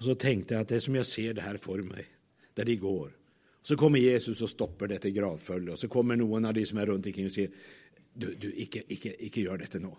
Och 0.00 0.04
Så 0.04 0.14
tänkte 0.14 0.54
jag 0.54 0.60
att 0.60 0.68
det 0.68 0.74
är 0.74 0.80
som 0.80 0.94
jag 0.94 1.06
ser 1.06 1.34
det 1.34 1.42
här 1.42 1.56
för 1.56 1.78
mig, 1.78 2.06
där 2.54 2.64
de 2.64 2.76
går. 2.76 3.16
Så 3.62 3.76
kommer 3.76 3.98
Jesus 3.98 4.42
och 4.42 4.50
stoppar 4.50 4.88
detta 4.88 5.10
gravföljet 5.10 5.72
och 5.72 5.78
så 5.78 5.88
kommer 5.88 6.16
någon 6.16 6.44
av 6.44 6.54
de 6.54 6.66
som 6.66 6.78
är 6.78 6.86
runt 6.86 7.06
omkring 7.06 7.26
och 7.26 7.32
säger, 7.32 7.50
du, 8.12 8.34
du 8.34 8.52
icke, 8.52 8.82
icke, 8.88 9.14
icke 9.18 9.40
gör 9.40 9.58
detta 9.58 9.78
nå. 9.78 9.98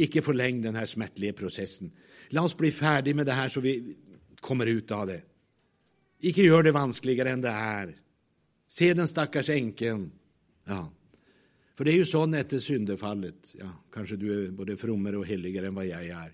Ikke 0.00 0.22
forleng 0.24 0.62
denne 0.64 0.82
smertelige 0.88 1.36
prosessen. 1.38 1.92
La 2.34 2.42
oss 2.42 2.56
bli 2.58 2.70
ferdig 2.74 3.14
med 3.16 3.28
det 3.28 3.36
her, 3.36 3.52
så 3.52 3.62
vi 3.62 3.76
kommer 4.40 4.66
ut 4.66 4.90
av 4.92 5.06
det. 5.10 5.20
Ikke 6.24 6.46
gjør 6.46 6.66
det 6.66 6.74
vanskeligere 6.74 7.34
enn 7.34 7.44
det 7.44 7.52
er. 7.52 7.94
Se 8.66 8.90
den 8.96 9.08
stakkars 9.10 9.50
enken. 9.54 10.08
Ja. 10.66 10.82
For 11.74 11.86
det 11.86 11.94
er 11.94 12.02
jo 12.02 12.10
sånn 12.10 12.36
etter 12.38 12.62
syndefallet. 12.62 13.54
Ja, 13.58 13.70
kanskje 13.92 14.18
du 14.20 14.28
er 14.32 14.44
både 14.54 14.78
frommere 14.80 15.20
og 15.20 15.28
helligere 15.28 15.70
enn 15.70 15.76
hva 15.76 15.86
jeg 15.86 16.10
er. 16.14 16.32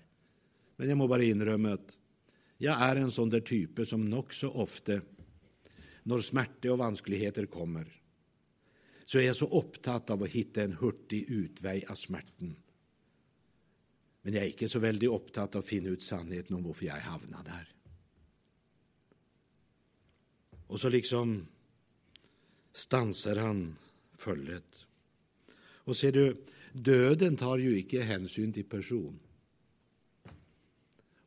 Men 0.77 0.93
jeg 0.93 0.97
må 0.97 1.07
bare 1.11 1.27
innrømme 1.29 1.75
at 1.77 1.97
jeg 2.61 2.73
er 2.73 3.01
en 3.01 3.11
sånn 3.13 3.31
der 3.33 3.43
type 3.45 3.85
som 3.89 4.03
nokså 4.05 4.51
ofte, 4.61 5.01
når 6.09 6.23
smerte 6.25 6.69
og 6.73 6.79
vanskeligheter 6.81 7.45
kommer, 7.49 7.85
så 9.05 9.19
er 9.19 9.27
jeg 9.27 9.37
så 9.41 9.47
opptatt 9.57 10.13
av 10.13 10.21
å 10.23 10.29
hitte 10.29 10.63
en 10.63 10.77
hurtig 10.79 11.23
utvei 11.29 11.81
av 11.89 11.97
smerten. 11.99 12.53
Men 14.21 14.37
jeg 14.37 14.43
er 14.43 14.51
ikke 14.53 14.69
så 14.69 14.81
veldig 14.83 15.09
opptatt 15.09 15.57
av 15.57 15.63
å 15.63 15.65
finne 15.65 15.93
ut 15.95 16.03
sannheten 16.05 16.57
om 16.57 16.65
hvorfor 16.65 16.87
jeg 16.87 17.05
havna 17.07 17.41
der. 17.45 17.71
Og 20.71 20.79
så 20.79 20.91
liksom 20.93 21.39
stanser 22.71 23.41
han 23.41 23.63
følget. 24.21 24.85
Og 25.89 25.97
ser 25.97 26.13
du, 26.15 26.25
døden 26.71 27.35
tar 27.39 27.59
jo 27.59 27.73
ikke 27.75 28.05
hensyn 28.07 28.53
til 28.55 28.69
person. 28.69 29.17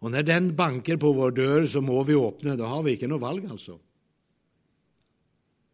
Og 0.04 0.12
når 0.12 0.24
den 0.28 0.48
banker 0.56 1.00
på 1.00 1.10
vår 1.16 1.34
dør, 1.36 1.66
så 1.68 1.80
må 1.80 2.02
vi 2.04 2.16
åpne. 2.16 2.56
Da 2.60 2.68
har 2.68 2.84
vi 2.84 2.94
ikke 2.94 3.08
noe 3.10 3.22
valg, 3.22 3.46
altså. 3.50 3.76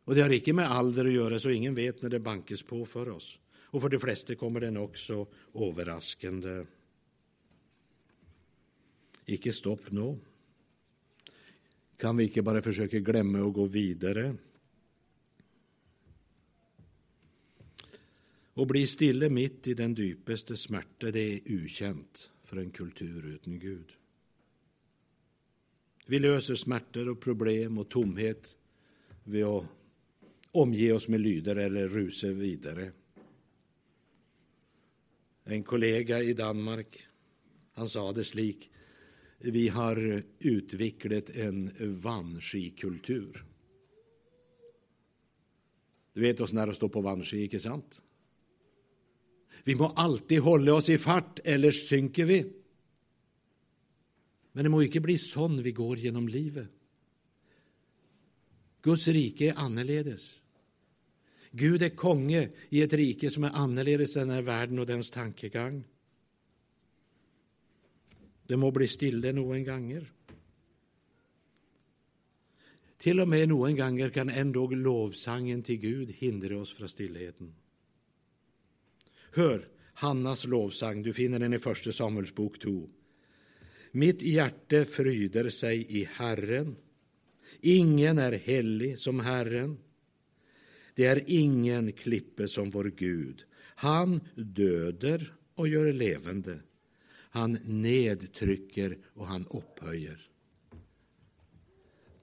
Og 0.07 0.17
det 0.17 0.25
har 0.25 0.33
ikke 0.35 0.55
med 0.57 0.71
alder 0.71 1.07
å 1.07 1.15
gjøre, 1.15 1.39
så 1.43 1.53
ingen 1.55 1.77
vet 1.77 2.03
når 2.03 2.15
det 2.15 2.23
bankes 2.25 2.63
på 2.67 2.81
for 2.89 3.11
oss. 3.13 3.35
Og 3.71 3.83
for 3.83 3.93
de 3.93 4.01
fleste 4.03 4.35
kommer 4.39 4.65
den 4.65 4.81
också 4.81 5.23
overraskende. 5.55 6.63
Ikke 9.31 9.53
stopp 9.55 9.91
nå. 9.95 10.11
Kan 12.01 12.17
vi 12.17 12.31
ikke 12.31 12.43
bare 12.43 12.63
forsøke 12.65 13.01
å 13.01 13.05
glemme 13.05 13.43
å 13.45 13.53
gå 13.55 13.67
videre? 13.71 14.31
Å 18.61 18.67
bli 18.69 18.83
stille 18.89 19.31
midt 19.33 19.71
i 19.71 19.77
den 19.79 19.95
dypeste 19.97 20.57
smerte, 20.59 21.13
det 21.15 21.23
er 21.23 21.53
ukjent 21.55 22.27
for 22.45 22.61
en 22.61 22.73
kultur 22.75 23.29
uten 23.31 23.61
Gud. 23.63 23.93
Vi 26.11 26.19
løser 26.19 26.59
smerter 26.59 27.13
og 27.13 27.21
problem 27.23 27.79
og 27.85 27.89
tomhet 27.93 28.51
ved 29.31 29.47
å 29.47 29.61
omgi 30.59 30.89
oss 30.91 31.07
med 31.09 31.23
lyder 31.23 31.61
eller 31.69 31.93
ruse 31.93 32.33
videre. 32.35 32.89
En 35.47 35.63
kollega 35.63 36.19
i 36.19 36.35
Danmark 36.35 36.99
han 37.79 37.89
sa 37.89 38.09
det 38.13 38.27
slik 38.27 38.67
vi 39.41 39.69
har 39.69 40.23
utvecklat 40.39 41.31
en 41.31 41.71
vanskikultur. 41.79 43.45
Du 46.13 46.21
vet 46.21 46.41
oss 46.41 46.53
det 46.53 46.63
er 46.63 46.73
står 46.77 46.89
på 46.89 47.01
vanski, 47.01 47.45
inte 47.45 47.61
sant? 47.63 48.03
Vi 49.65 49.75
må 49.75 49.93
alltid 49.97 50.41
hålla 50.41 50.75
oss 50.75 50.89
i 50.89 50.99
fart, 50.99 51.41
eller 51.45 51.71
synker 51.71 52.25
vi. 52.25 52.41
Men 54.53 54.65
det 54.65 54.71
må 54.71 54.83
inte 54.83 55.01
bli 55.01 55.17
sånn 55.19 55.61
vi 55.63 55.73
går 55.73 55.99
genom 55.99 56.29
livet. 56.29 56.69
Guds 58.83 59.09
rike 59.09 59.51
är 59.51 59.59
annerledes. 59.61 60.41
Gud 61.53 61.83
är 61.83 61.89
konge 61.89 62.49
i 62.69 62.83
ett 62.83 62.93
rike 62.93 63.31
som 63.31 63.45
är 63.45 63.51
annerledes 63.51 64.15
den 64.15 64.31
här 64.31 64.43
världen 64.43 64.79
och 64.79 64.87
dens 64.87 65.11
tankegång. 65.11 65.85
Det 68.51 68.59
må 68.59 68.73
bli 68.75 68.89
stille 68.91 69.31
noen 69.31 69.63
ganger. 69.63 70.07
Til 73.01 73.23
og 73.23 73.29
med 73.31 73.47
noen 73.53 73.77
ganger 73.79 74.11
kan 74.11 74.29
endog 74.29 74.75
lovsangen 74.75 75.63
til 75.65 75.79
Gud 75.81 76.09
hindre 76.19 76.59
oss 76.59 76.73
fra 76.75 76.89
stillheten. 76.91 77.53
Hør 79.39 79.63
Hannas 80.03 80.43
lovsang, 80.51 81.05
du 81.05 81.13
finner 81.15 81.39
den 81.39 81.55
i 81.55 81.61
Første 81.63 81.95
Samuels 81.95 82.33
bok 82.35 82.59
2. 82.59 82.73
Mitt 84.03 84.25
hjerte 84.27 84.83
fryder 84.89 85.51
seg 85.55 85.87
i 85.87 86.03
Herren. 86.19 86.75
Ingen 87.71 88.19
er 88.19 88.35
hellig 88.43 88.97
som 88.99 89.23
Herren. 89.23 89.77
Det 90.99 91.07
er 91.07 91.23
ingen 91.31 91.93
klippe 91.95 92.49
som 92.51 92.73
vår 92.75 92.91
Gud. 92.99 93.45
Han 93.87 94.19
døder 94.35 95.23
og 95.55 95.71
gjør 95.71 95.93
levende. 95.95 96.59
Han 97.31 97.59
nedtrycker 97.65 98.99
och 99.15 99.27
han 99.27 99.47
upphöjer. 99.47 100.31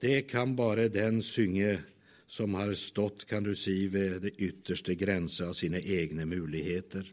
Det 0.00 0.22
kan 0.22 0.56
bara 0.56 0.88
den 0.88 1.22
synge 1.22 1.80
som 2.26 2.54
har 2.54 2.74
stått, 2.74 3.24
kan 3.24 3.44
du 3.44 3.54
si, 3.54 3.86
vid 3.86 4.22
det 4.22 4.30
yttersta 4.30 4.94
gränserna 4.94 5.48
av 5.48 5.52
sina 5.52 5.80
egna 5.80 6.26
möjligheter. 6.26 7.12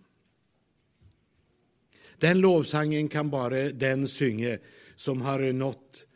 Den 2.18 2.40
lovsangen 2.40 3.08
kan 3.08 3.30
bara 3.30 3.70
den 3.70 4.08
synge 4.08 4.60
som 4.96 5.22
har 5.22 5.54
nått 5.54 6.08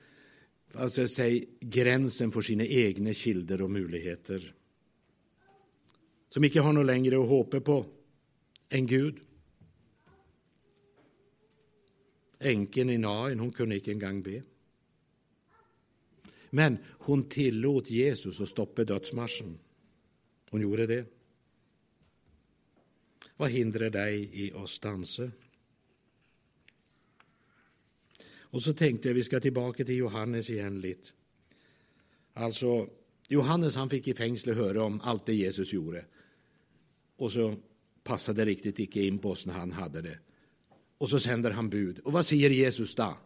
alltså, 0.73 1.07
säg, 1.07 1.49
gränsen 1.59 2.31
för 2.31 2.41
sina 2.41 2.65
egna 2.65 3.13
kilder 3.13 3.61
och 3.61 3.71
möjligheter. 3.71 4.53
Som 6.29 6.43
inte 6.43 6.59
har 6.59 6.73
något 6.73 6.85
längre 6.85 7.21
att 7.21 7.29
hoppa 7.29 7.59
på 7.61 7.85
än 8.69 8.87
Gud. 8.87 9.15
Enken 12.39 12.89
i 12.89 12.97
Nain 12.97 13.39
hon 13.39 13.51
kunne 13.51 13.75
ikke 13.75 13.91
engang 13.91 14.23
be. 14.23 14.41
Men 16.51 16.77
hon 17.05 17.27
tillot 17.29 17.91
Jesus 17.91 18.39
å 18.39 18.47
stoppe 18.49 18.85
dødsmarsjen. 18.87 19.57
Hon 20.49 20.63
gjorde 20.63 20.87
det. 20.89 21.03
Hva 23.37 23.47
hindrer 23.51 23.91
deg 23.93 24.33
i 24.35 24.49
å 24.55 24.65
stanse? 24.67 25.29
Och 28.51 28.61
så 28.61 28.73
tänkte 28.73 29.09
jag 29.09 29.15
vi 29.15 29.23
ska 29.23 29.39
tillbaka 29.39 29.85
till 29.85 29.97
Johannes 29.97 30.49
igen 30.49 30.81
lite. 30.81 31.09
Alltså, 32.33 32.89
Johannes 33.27 33.75
han 33.75 33.89
fick 33.89 34.07
i 34.07 34.13
fengselet 34.13 34.57
höra 34.57 34.83
om 34.83 35.01
allt 35.01 35.25
det 35.25 35.33
Jesus 35.33 35.73
gjorde, 35.73 36.05
och 37.15 37.31
så 37.31 37.55
passade 38.03 38.41
det 38.41 38.51
riktigt 38.51 38.79
ikke 38.79 39.01
in 39.01 39.19
på 39.19 39.35
när 39.45 39.53
han 39.53 39.71
hade 39.71 40.01
det. 40.01 40.19
Och 40.99 41.09
så 41.09 41.19
sänder 41.19 41.51
han 41.51 41.69
bud. 41.69 41.99
Och 41.99 42.13
vad 42.13 42.25
säger 42.25 42.49
Jesus 42.49 42.95
då? 42.95 43.17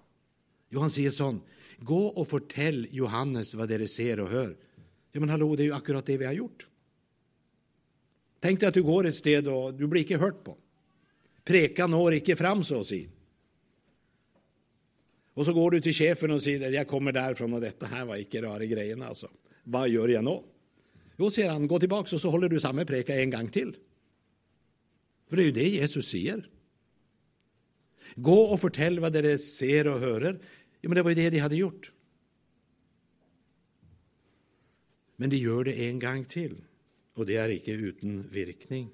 Jo, 0.70 0.80
han 0.80 0.92
säger 0.92 1.10
sån. 1.10 1.42
Gå 1.78 2.06
och 2.06 2.28
fortell 2.28 2.88
Johannes 2.92 3.54
vad 3.54 3.70
det 3.70 3.88
ser 3.88 4.20
och 4.20 4.30
hör. 4.30 4.58
Ja, 5.12 5.20
men 5.20 5.30
hallå, 5.30 5.56
det 5.56 5.64
är 5.64 5.66
ju 5.66 5.74
akkurat 5.74 6.06
det 6.06 6.18
vi 6.18 6.26
har 6.26 6.34
gjort. 6.34 6.68
Tänk 8.40 8.60
dig 8.60 8.68
att 8.68 8.74
du 8.74 8.84
går 8.84 9.06
ett 9.06 9.16
sted, 9.16 9.48
och 9.48 9.74
du 9.74 9.88
blir 9.88 10.02
inte 10.02 10.18
hört 10.18 10.44
på. 10.44 10.58
Prekan 11.44 11.92
når 11.92 12.14
icke 12.14 12.36
fram, 12.36 12.64
så 12.64 12.80
att 12.80 12.88
säga. 12.88 13.10
Och 15.34 15.46
så 15.46 15.54
går 15.54 15.72
du 15.72 15.82
till 15.82 15.94
chefen 15.94 16.32
och 16.32 16.42
säger 16.42 16.68
att 16.68 16.74
jag 16.74 16.88
kommer 16.88 17.12
därifrån 17.12 17.54
och 17.54 17.62
detta 17.62 17.86
här 17.86 18.06
var 18.06 18.18
icke 18.18 18.42
rara 18.42 18.66
grejerna. 18.66 19.08
Alltså. 19.08 19.30
Vad 19.64 19.90
gör 19.90 20.08
jag 20.08 20.24
nu? 20.24 20.40
Jo, 21.18 21.32
säger 21.32 21.50
han, 21.50 21.68
gå 21.68 21.80
tillbaka 21.80 22.16
och 22.16 22.22
så 22.22 22.30
håller 22.30 22.50
du 22.50 22.60
samma 22.60 22.86
preka 22.86 23.16
en 23.16 23.30
gång 23.30 23.48
till. 23.48 23.76
För 25.30 25.36
det 25.36 25.44
är 25.44 25.46
ju 25.46 25.52
det 25.52 25.70
Jesus 25.70 26.10
säger. 26.10 26.50
Gå 28.16 28.42
och 28.42 28.62
fortell 28.62 29.00
vad 29.00 29.14
dere 29.14 29.38
ser 29.38 29.88
och 29.88 30.00
hörer. 30.00 30.40
Ja, 30.82 30.90
men 30.90 30.96
det 30.96 31.02
var 31.02 31.10
ju 31.10 31.16
det 31.16 31.30
de 31.30 31.40
hade 31.40 31.56
gjort. 31.56 31.92
Men 35.16 35.30
de 35.30 35.38
gör 35.38 35.64
det 35.64 35.88
en 35.90 36.00
gång 36.00 36.26
till, 36.26 36.64
och 37.14 37.26
det 37.26 37.36
är 37.36 37.50
inte 37.50 37.72
utan 37.72 38.30
virkning. 38.30 38.90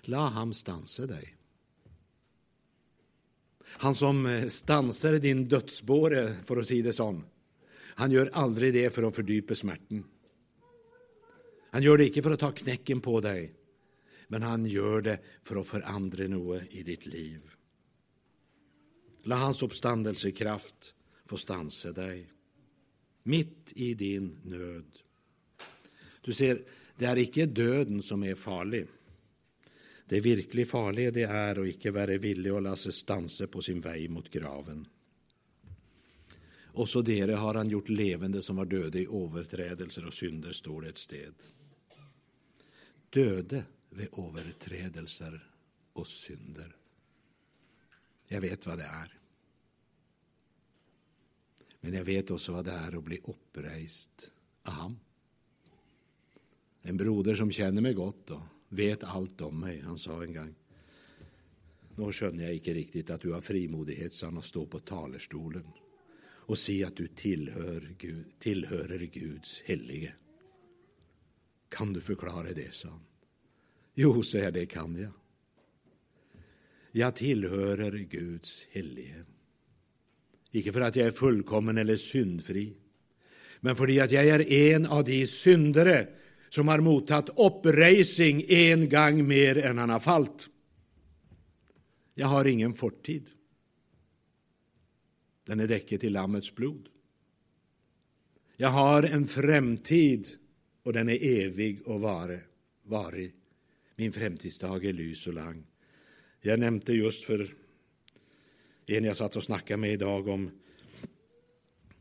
La 0.00 0.28
ham 0.28 0.52
stanse 0.52 1.06
dig. 1.06 1.36
Han 3.64 3.94
som 3.94 4.26
eh, 4.26 4.46
stansar 4.46 5.12
din 5.12 5.48
dödsbåre, 5.48 6.34
för 6.44 6.56
att 6.56 6.66
säga 6.66 6.84
det 6.84 6.92
så, 6.92 7.22
han 7.94 8.10
gör 8.10 8.30
aldrig 8.32 8.72
det 8.72 8.94
för 8.94 9.02
att 9.02 9.14
fördjupa 9.14 9.54
smärten. 9.54 10.04
Han 11.70 11.82
gör 11.82 11.98
det 11.98 12.06
inte 12.06 12.22
för 12.22 12.30
att 12.30 12.40
ta 12.40 12.52
knäcken 12.52 13.00
på 13.00 13.20
dig 13.20 13.54
men 14.32 14.42
han 14.42 14.66
gör 14.66 15.02
det 15.02 15.18
för 15.42 15.56
att 15.60 15.66
forandre 15.66 16.28
noe 16.28 16.62
i 16.70 16.82
ditt 16.82 17.06
liv. 17.06 17.40
La 19.22 19.36
hans 19.36 19.62
oppstandelsekraft 19.62 20.94
få 21.28 21.36
stanse 21.36 21.92
deg, 21.92 22.30
midt 23.28 23.72
i 23.76 23.90
din 23.94 24.30
nød. 24.48 25.02
Du 26.24 26.32
ser, 26.32 26.62
det 26.96 27.10
er 27.10 27.20
ikke 27.20 27.44
døden 27.46 28.00
som 28.00 28.24
er 28.24 28.38
farlig. 28.40 28.86
Det 30.08 30.22
virkelig 30.24 30.64
farlige 30.70 31.12
det 31.18 31.28
er 31.28 31.60
å 31.60 31.68
ikke 31.68 31.92
være 31.92 32.16
villig 32.24 32.56
å 32.56 32.64
la 32.64 32.72
seg 32.76 32.96
stanse 32.96 33.50
på 33.52 33.60
sin 33.60 33.84
vei 33.84 34.08
mot 34.08 34.32
graven. 34.32 34.80
Også 36.80 37.04
dere 37.04 37.36
har 37.36 37.60
han 37.60 37.76
gjort 37.76 37.92
levende 37.92 38.40
som 38.40 38.64
var 38.64 38.72
døde 38.72 39.04
i 39.04 39.06
overtredelser 39.06 40.08
og 40.08 40.16
synder, 40.16 40.56
står 40.56 40.88
det 40.88 40.96
et 40.96 41.04
sted. 41.04 41.46
Døde 43.12 43.64
vid 43.92 44.08
överträdelser 44.18 45.50
och 45.92 46.06
synder. 46.06 46.76
Jag 48.28 48.40
vet 48.40 48.66
vad 48.66 48.78
det 48.78 48.84
är. 48.84 49.18
Men 51.80 51.94
jag 51.94 52.04
vet 52.04 52.30
också 52.30 52.52
vad 52.52 52.64
det 52.64 52.70
är 52.70 52.96
att 52.96 53.04
bli 53.04 53.20
oppreist 53.24 54.32
av 54.62 54.72
ham. 54.72 54.98
En 56.82 56.96
broder 56.96 57.34
som 57.34 57.50
känner 57.50 57.82
mig 57.82 57.94
gott 57.94 58.30
och 58.30 58.42
vet 58.68 59.04
allt 59.04 59.40
om 59.40 59.60
mig 59.60 59.80
Han 59.80 59.98
sa 59.98 60.22
en 60.22 60.34
gång... 60.34 60.54
Nu 61.96 62.12
skjønner 62.12 62.44
jag 62.44 62.54
inte 62.54 62.74
riktigt 62.74 63.10
att 63.10 63.20
du 63.20 63.32
har 63.32 63.40
frimodighet, 63.40 64.14
så 64.14 64.26
han, 64.26 64.42
stå 64.42 64.66
på 64.66 64.78
talerstolen 64.78 65.66
och 66.24 66.58
se 66.58 66.84
att 66.84 66.96
du 66.96 67.06
tillhör 67.06 67.94
Gud, 67.98 68.38
tillhörer 68.38 68.98
Guds 68.98 69.60
helige. 69.60 70.14
Kan 71.68 71.92
du 71.92 72.00
förklara 72.00 72.52
det, 72.52 72.74
sa 72.74 72.88
han. 72.88 73.00
Jo, 73.94 74.22
säger 74.22 74.44
jag, 74.44 74.54
det 74.54 74.66
kan 74.66 74.96
jag. 74.96 75.12
Jag 76.92 77.16
tillhörer 77.16 77.98
Guds 77.98 78.66
helige. 78.70 79.24
Icke 80.50 80.72
för 80.72 80.80
att 80.80 80.96
jag 80.96 81.06
är 81.06 81.12
fullkommen 81.12 81.78
eller 81.78 81.96
syndfri, 81.96 82.76
men 83.60 83.76
för 83.76 84.02
att 84.02 84.12
jag 84.12 84.26
är 84.26 84.52
en 84.52 84.86
av 84.86 85.04
de 85.04 85.26
syndare 85.26 86.08
som 86.50 86.68
har 86.68 86.80
mottagit 86.80 87.30
uppracing 87.36 88.44
en 88.48 88.88
gång 88.88 89.26
mer 89.26 89.58
än 89.58 89.78
han 89.78 89.90
har 89.90 90.00
fallit. 90.00 90.48
Jag 92.14 92.26
har 92.26 92.44
ingen 92.44 92.74
fortid. 92.74 93.30
Den 95.46 95.60
är 95.60 95.68
däcket 95.68 96.04
i 96.04 96.10
lammets 96.10 96.54
blod. 96.54 96.88
Jag 98.56 98.68
har 98.68 99.02
en 99.02 99.26
framtid 99.26 100.26
och 100.82 100.92
den 100.92 101.08
är 101.08 101.24
evig 101.24 101.82
och 101.82 102.00
vare, 102.00 102.40
varig. 102.82 103.32
Min 103.96 104.12
framtidsdag 104.12 104.84
är 104.84 104.92
lys 104.92 105.26
och 105.26 105.34
lang. 105.34 105.66
Jag 106.40 106.60
nämnde 106.60 106.92
just 106.92 107.24
för 107.24 107.54
en 108.86 109.04
jag 109.04 109.16
satt 109.16 109.36
och 109.36 109.42
snackade 109.42 109.80
med 109.80 109.92
i 109.92 109.96
dag, 109.96 110.28
om 110.28 110.50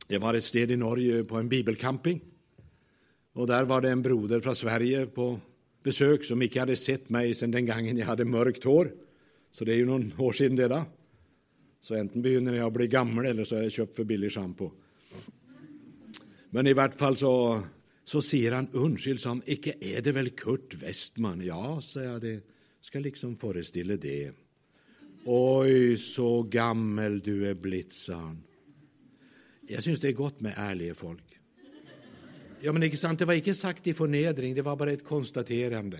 Jag 0.07 0.19
var 0.19 0.33
ett 0.33 0.43
sted 0.43 0.71
i 0.71 0.75
Norge 0.75 1.23
på 1.23 1.37
en 1.37 1.49
bibelcamping. 1.49 2.21
Och 3.33 3.47
där 3.47 3.63
var 3.63 3.81
det 3.81 3.89
en 3.89 4.01
broder 4.01 4.39
från 4.39 4.55
Sverige 4.55 5.05
på 5.05 5.39
besök 5.83 6.23
som 6.23 6.41
inte 6.41 6.59
hade 6.59 6.75
sett 6.75 7.09
mig 7.09 7.33
sedan 7.33 7.51
den 7.51 7.65
gången 7.65 7.97
jag 7.97 8.05
hade 8.05 8.25
mörkt 8.25 8.63
hår. 8.63 8.91
Så 9.51 9.65
det 9.65 9.73
är 9.73 9.77
ju 9.77 9.85
någon 9.85 10.13
år 10.17 10.33
sedan 10.33 10.55
det, 10.55 10.67
då. 10.67 10.83
Så 11.81 11.95
enten 11.95 12.21
begynner 12.21 12.53
jag 12.53 12.73
bli 12.73 12.87
gammal 12.87 13.25
eller 13.25 13.43
så 13.43 13.55
har 13.55 13.63
jag 13.63 13.71
köpt 13.71 13.95
för 13.95 14.03
billig 14.03 14.31
shampoo. 14.31 14.71
Men 16.49 16.67
i 16.67 16.73
vart 16.73 16.95
fall 16.95 17.17
så, 17.17 17.61
så 18.11 18.19
ser 18.21 18.51
han 18.51 18.67
unnskyld, 18.75 19.21
sa 19.23 19.37
ikke 19.47 19.77
er 19.79 20.03
det 20.03 20.11
vel 20.17 20.33
Kurt 20.35 20.75
Westman? 20.81 21.39
Ja, 21.45 21.77
sa 21.79 22.03
jag, 22.03 22.21
det 22.21 22.33
skal 22.83 23.05
liksom 23.07 23.37
forestille 23.39 23.95
det. 24.01 24.33
Oj, 25.25 25.95
så 25.97 26.43
gammel 26.43 27.21
du 27.23 27.47
är 27.47 27.53
blitt, 27.53 27.93
sa 27.93 28.17
han. 28.19 28.41
Jeg 29.69 29.83
syns 29.83 30.01
det 30.03 30.09
är 30.09 30.17
gott 30.17 30.41
med 30.41 30.57
ärliga 30.57 30.95
folk. 30.95 31.37
Ja, 32.61 32.73
men 32.73 32.83
ikke 32.83 32.97
sant, 32.99 33.19
Det 33.19 33.25
var 33.25 33.39
ikke 33.39 33.55
sagt 33.55 33.87
i 33.87 33.93
fornedring, 33.93 34.55
det 34.55 34.65
var 34.65 34.75
bara 34.75 34.91
ett 34.91 35.05
konstaterande. 35.05 35.99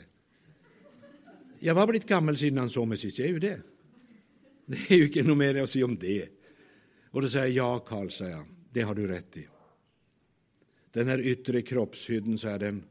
Jag 1.60 1.76
var 1.76 1.88
blitt 1.88 2.08
gammel 2.08 2.38
siden 2.38 2.58
han 2.58 2.70
så 2.70 2.86
meg 2.86 3.00
sist. 3.00 3.20
Jeg 3.20 3.30
er 3.30 3.34
jo 3.34 3.40
det. 3.40 3.62
Det 4.66 4.92
är 4.92 4.98
ju 4.98 5.08
ikke 5.08 5.24
noe 5.24 5.38
mer 5.38 5.64
å 5.64 5.68
si 5.68 5.84
om 5.84 5.96
det. 5.96 6.28
Och 7.12 7.22
då 7.22 7.30
säger 7.30 7.48
jag, 7.48 7.56
ja, 7.56 7.80
Carl, 7.80 8.12
säger 8.12 8.32
jag, 8.32 8.46
Det 8.74 8.82
har 8.82 8.96
du 8.96 9.08
rätt 9.08 9.38
i. 9.38 9.48
Den 10.92 11.08
här 11.08 11.20
yttre 11.20 11.62
kroppshydden, 11.62 12.38
så 12.38 12.48
är 12.48 12.60
den, 12.60 12.84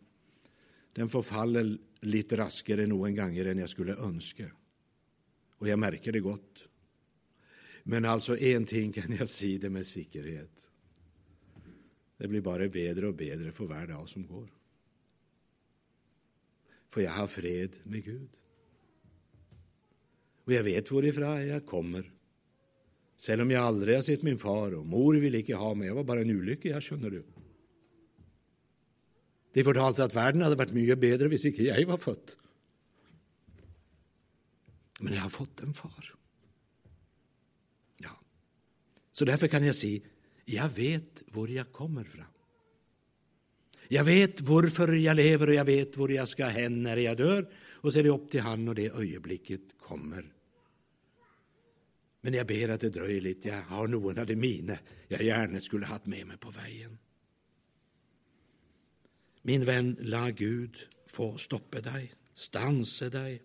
den 0.93 1.09
förfaller 1.09 1.79
lite 2.01 2.37
raskare 2.37 2.87
noen 2.87 3.15
ganger 3.15 3.45
än 3.45 3.59
jag 3.59 3.69
skulle 3.69 3.95
önska. 3.95 4.51
Och 5.59 5.69
jag 5.69 5.79
märker 5.79 6.13
det 6.13 6.21
gott. 6.21 6.69
Men 7.83 8.05
alltså, 8.05 8.39
en 8.39 8.65
ting 8.65 8.93
kan 8.93 9.17
jag 9.17 9.29
säga 9.29 9.59
det 9.59 9.71
med 9.71 9.87
säkerhet. 9.87 10.71
Det 12.17 12.29
blir 12.29 12.41
bara 12.41 12.69
bättre 12.69 13.07
och 13.07 13.15
bättre 13.15 13.53
för 13.53 13.67
varje 13.67 13.87
dag 13.87 14.09
som 14.09 14.27
går. 14.27 14.53
För 16.89 17.01
jag 17.01 17.11
har 17.11 17.27
fred 17.27 17.77
med 17.83 18.05
Gud. 18.05 18.31
Och 20.45 20.53
jag 20.53 20.65
vet 20.65 20.91
varifrån 20.91 21.49
jag 21.49 21.67
kommer. 21.67 22.13
Även 23.29 23.41
om 23.41 23.51
jag 23.51 23.65
aldrig 23.65 23.97
har 23.97 24.03
sett 24.03 24.23
min 24.23 24.39
far, 24.39 24.75
och 24.75 24.87
mor 24.87 25.15
ville 25.15 25.39
inte 25.39 25.55
ha 25.55 25.75
mig. 25.75 25.89
Jag 25.89 25.95
var 25.95 26.05
bara 26.05 26.21
en 26.21 26.31
olycka, 26.31 26.69
jag 26.69 26.83
känner 26.83 27.11
du. 27.11 27.25
De 29.55 29.65
fortalte 29.67 30.05
at 30.07 30.15
verden 30.15 30.45
hadde 30.45 30.59
vært 30.61 30.77
mye 30.77 30.97
bedre 31.01 31.31
hvis 31.33 31.49
ikke 31.51 31.67
jeg 31.69 31.89
var 31.89 32.01
født. 32.01 32.37
Men 35.01 35.17
jeg 35.17 35.25
har 35.25 35.33
fått 35.33 35.63
en 35.65 35.75
far. 35.75 36.11
Ja. 38.05 38.13
Så 39.13 39.27
derfor 39.29 39.51
kan 39.51 39.65
jeg 39.67 39.79
si 39.79 39.95
jeg 40.51 40.75
vet 40.77 41.23
hvor 41.31 41.51
jeg 41.51 41.71
kommer 41.73 42.07
fra. 42.09 42.27
Jeg 43.91 44.07
vet 44.07 44.43
hvorfor 44.47 44.93
jeg 44.95 45.17
lever, 45.19 45.51
og 45.51 45.57
jeg 45.57 45.67
vet 45.67 45.97
hvor 45.99 46.13
jeg 46.15 46.31
skal 46.31 46.53
hen 46.55 46.79
når 46.85 47.03
jeg 47.05 47.19
dør. 47.19 47.47
Og 47.83 47.91
så 47.91 48.01
er 48.01 48.07
det 48.07 48.13
opp 48.13 48.29
til 48.31 48.45
Han 48.45 48.65
når 48.67 48.79
det 48.79 48.93
øyeblikket 48.95 49.75
kommer. 49.83 50.27
Men 52.21 52.37
jeg 52.37 52.47
ber 52.47 52.75
at 52.75 52.83
det 52.85 52.93
drøyer 52.95 53.23
litt. 53.25 53.47
Jeg 53.49 53.67
har 53.71 53.89
noen 53.89 54.21
av 54.21 54.29
de 54.29 54.37
mine 54.37 54.77
jeg 55.11 55.27
gjerne 55.27 55.63
skulle 55.65 55.89
hatt 55.89 56.07
med 56.11 56.29
meg 56.29 56.41
på 56.43 56.53
veien. 56.55 56.99
Min 59.43 59.65
venn, 59.65 59.95
la 60.01 60.31
Gud 60.31 60.77
få 61.09 61.33
stoppe 61.41 61.81
deg, 61.85 62.11
stanse 62.35 63.09
deg. 63.13 63.41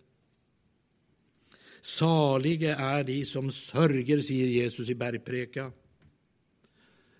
Salige 1.86 2.74
er 2.74 3.04
de 3.06 3.20
som 3.24 3.50
sørger, 3.52 4.20
sier 4.20 4.50
Jesus 4.50 4.90
i 4.90 4.98
bergpreka. 4.98 5.70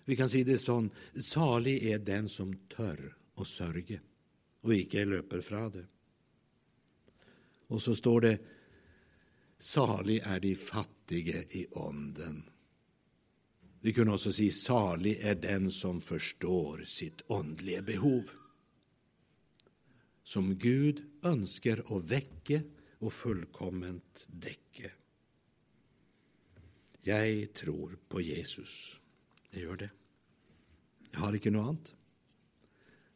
Vi 0.07 0.15
kan 0.15 0.29
si 0.31 0.43
det 0.47 0.59
sånn 0.61 0.89
salig 1.19 1.79
er 1.87 2.03
den 2.03 2.27
som 2.31 2.53
tør 2.71 3.01
å 3.39 3.47
sørge, 3.47 3.99
og 4.63 4.75
ikke 4.75 5.07
løper 5.07 5.43
fra 5.43 5.65
det. 5.71 5.85
Og 7.71 7.81
så 7.83 7.95
står 7.95 8.21
det 8.23 8.35
salig 9.59 10.21
er 10.23 10.39
de 10.43 10.53
fattige 10.55 11.43
i 11.59 11.65
ånden. 11.79 12.43
Vi 13.83 13.93
kunne 13.93 14.15
også 14.15 14.31
si 14.35 14.49
salig 14.51 15.17
er 15.21 15.39
den 15.39 15.69
som 15.71 15.99
forstår 16.03 16.83
sitt 16.87 17.23
åndelige 17.31 17.83
behov, 17.91 18.31
som 20.27 20.51
Gud 20.59 20.99
ønsker 21.27 21.85
å 21.93 22.01
vekke 22.03 22.59
og 22.99 23.13
fullkomment 23.13 24.25
dekke. 24.27 24.91
Jeg 27.07 27.47
tror 27.55 27.95
på 28.09 28.19
Jesus. 28.19 28.73
Jeg 29.53 29.63
gjør 29.63 29.79
det. 29.85 29.89
Jeg 31.13 31.21
har 31.23 31.37
ikke 31.37 31.53
noe 31.55 31.69
annet. 31.71 31.93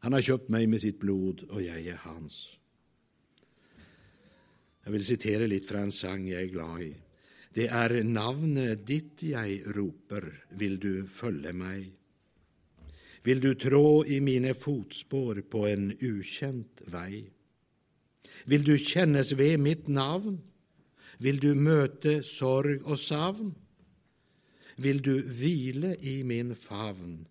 Han 0.01 0.15
har 0.15 0.25
kjøpt 0.25 0.49
meg 0.53 0.69
med 0.71 0.81
sitt 0.81 1.01
blod, 1.01 1.43
og 1.51 1.59
jeg 1.61 1.91
er 1.91 1.99
hans. 2.07 2.39
Jeg 4.81 4.95
vil 4.95 5.05
sitere 5.05 5.49
litt 5.49 5.67
fra 5.67 5.83
en 5.85 5.93
sang 5.93 6.23
jeg 6.25 6.47
er 6.47 6.53
glad 6.53 6.85
i. 6.87 6.93
Det 7.51 7.67
er 7.67 7.99
navnet 8.07 8.85
ditt 8.87 9.21
jeg 9.27 9.59
roper, 9.75 10.29
vil 10.57 10.79
du 10.81 10.93
følge 11.11 11.51
meg? 11.53 11.89
Vill 13.23 13.41
du 13.41 13.53
trå 13.55 14.03
i 14.05 14.19
mine 14.19 14.53
fotspår 14.57 15.43
på 15.49 15.65
en 15.69 15.91
ukjent 15.93 16.81
vei? 16.89 17.25
Vil 18.49 18.63
du 18.65 18.77
kjennes 18.77 19.35
ved 19.37 19.59
mitt 19.61 19.87
navn? 19.87 20.39
Vil 21.21 21.37
du 21.37 21.53
møte 21.53 22.21
sorg 22.25 22.81
og 22.81 22.97
savn? 22.97 23.51
vil 24.81 25.01
du 25.03 25.15
hvile 25.21 25.95
i 26.01 26.21
min 26.27 26.53
favn 26.57 27.21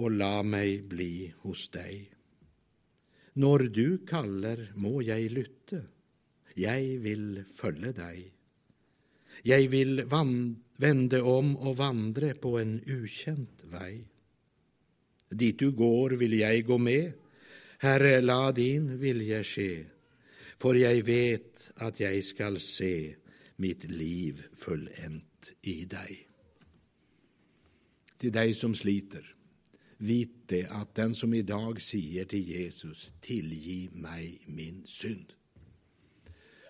og 0.00 0.12
la 0.14 0.40
meg 0.46 0.86
bli 0.90 1.30
hos 1.42 1.66
deg. 1.74 2.06
Når 3.40 3.66
du 3.74 3.86
kaller, 4.06 4.70
må 4.74 5.00
jeg 5.04 5.30
lytte, 5.34 5.80
jeg 6.58 6.98
vil 7.02 7.42
følge 7.56 7.92
deg. 7.96 8.20
Jeg 9.46 9.70
vil 9.72 10.04
vende 10.10 11.20
om 11.22 11.54
og 11.56 11.76
vandre 11.78 12.32
på 12.38 12.56
en 12.60 12.78
ukjent 12.80 13.64
vei. 13.72 14.02
Dit 15.30 15.58
du 15.58 15.70
går, 15.70 16.10
vill 16.10 16.32
jag 16.32 16.64
gå 16.64 16.78
med, 16.78 17.12
Herre, 17.78 18.20
la 18.20 18.52
din 18.52 18.98
vilje 18.98 19.44
ske, 19.44 19.84
för 20.58 20.74
jag 20.74 21.02
vet 21.02 21.70
att 21.74 22.00
jag 22.00 22.24
skall 22.24 22.58
se 22.60 23.14
mitt 23.56 23.84
liv 23.84 24.42
fullänt 24.56 25.52
i 25.62 25.84
dig. 25.84 26.28
Till 28.18 28.32
dig 28.32 28.54
som 28.54 28.74
sliter, 28.74 29.34
vit 29.96 30.48
det 30.48 30.66
att 30.66 30.94
den 30.94 31.14
som 31.14 31.34
idag 31.34 31.80
säger 31.80 32.24
till 32.24 32.48
Jesus, 32.48 33.12
tillgiv 33.20 33.96
mig 33.96 34.40
min 34.46 34.86
synd. 34.86 35.32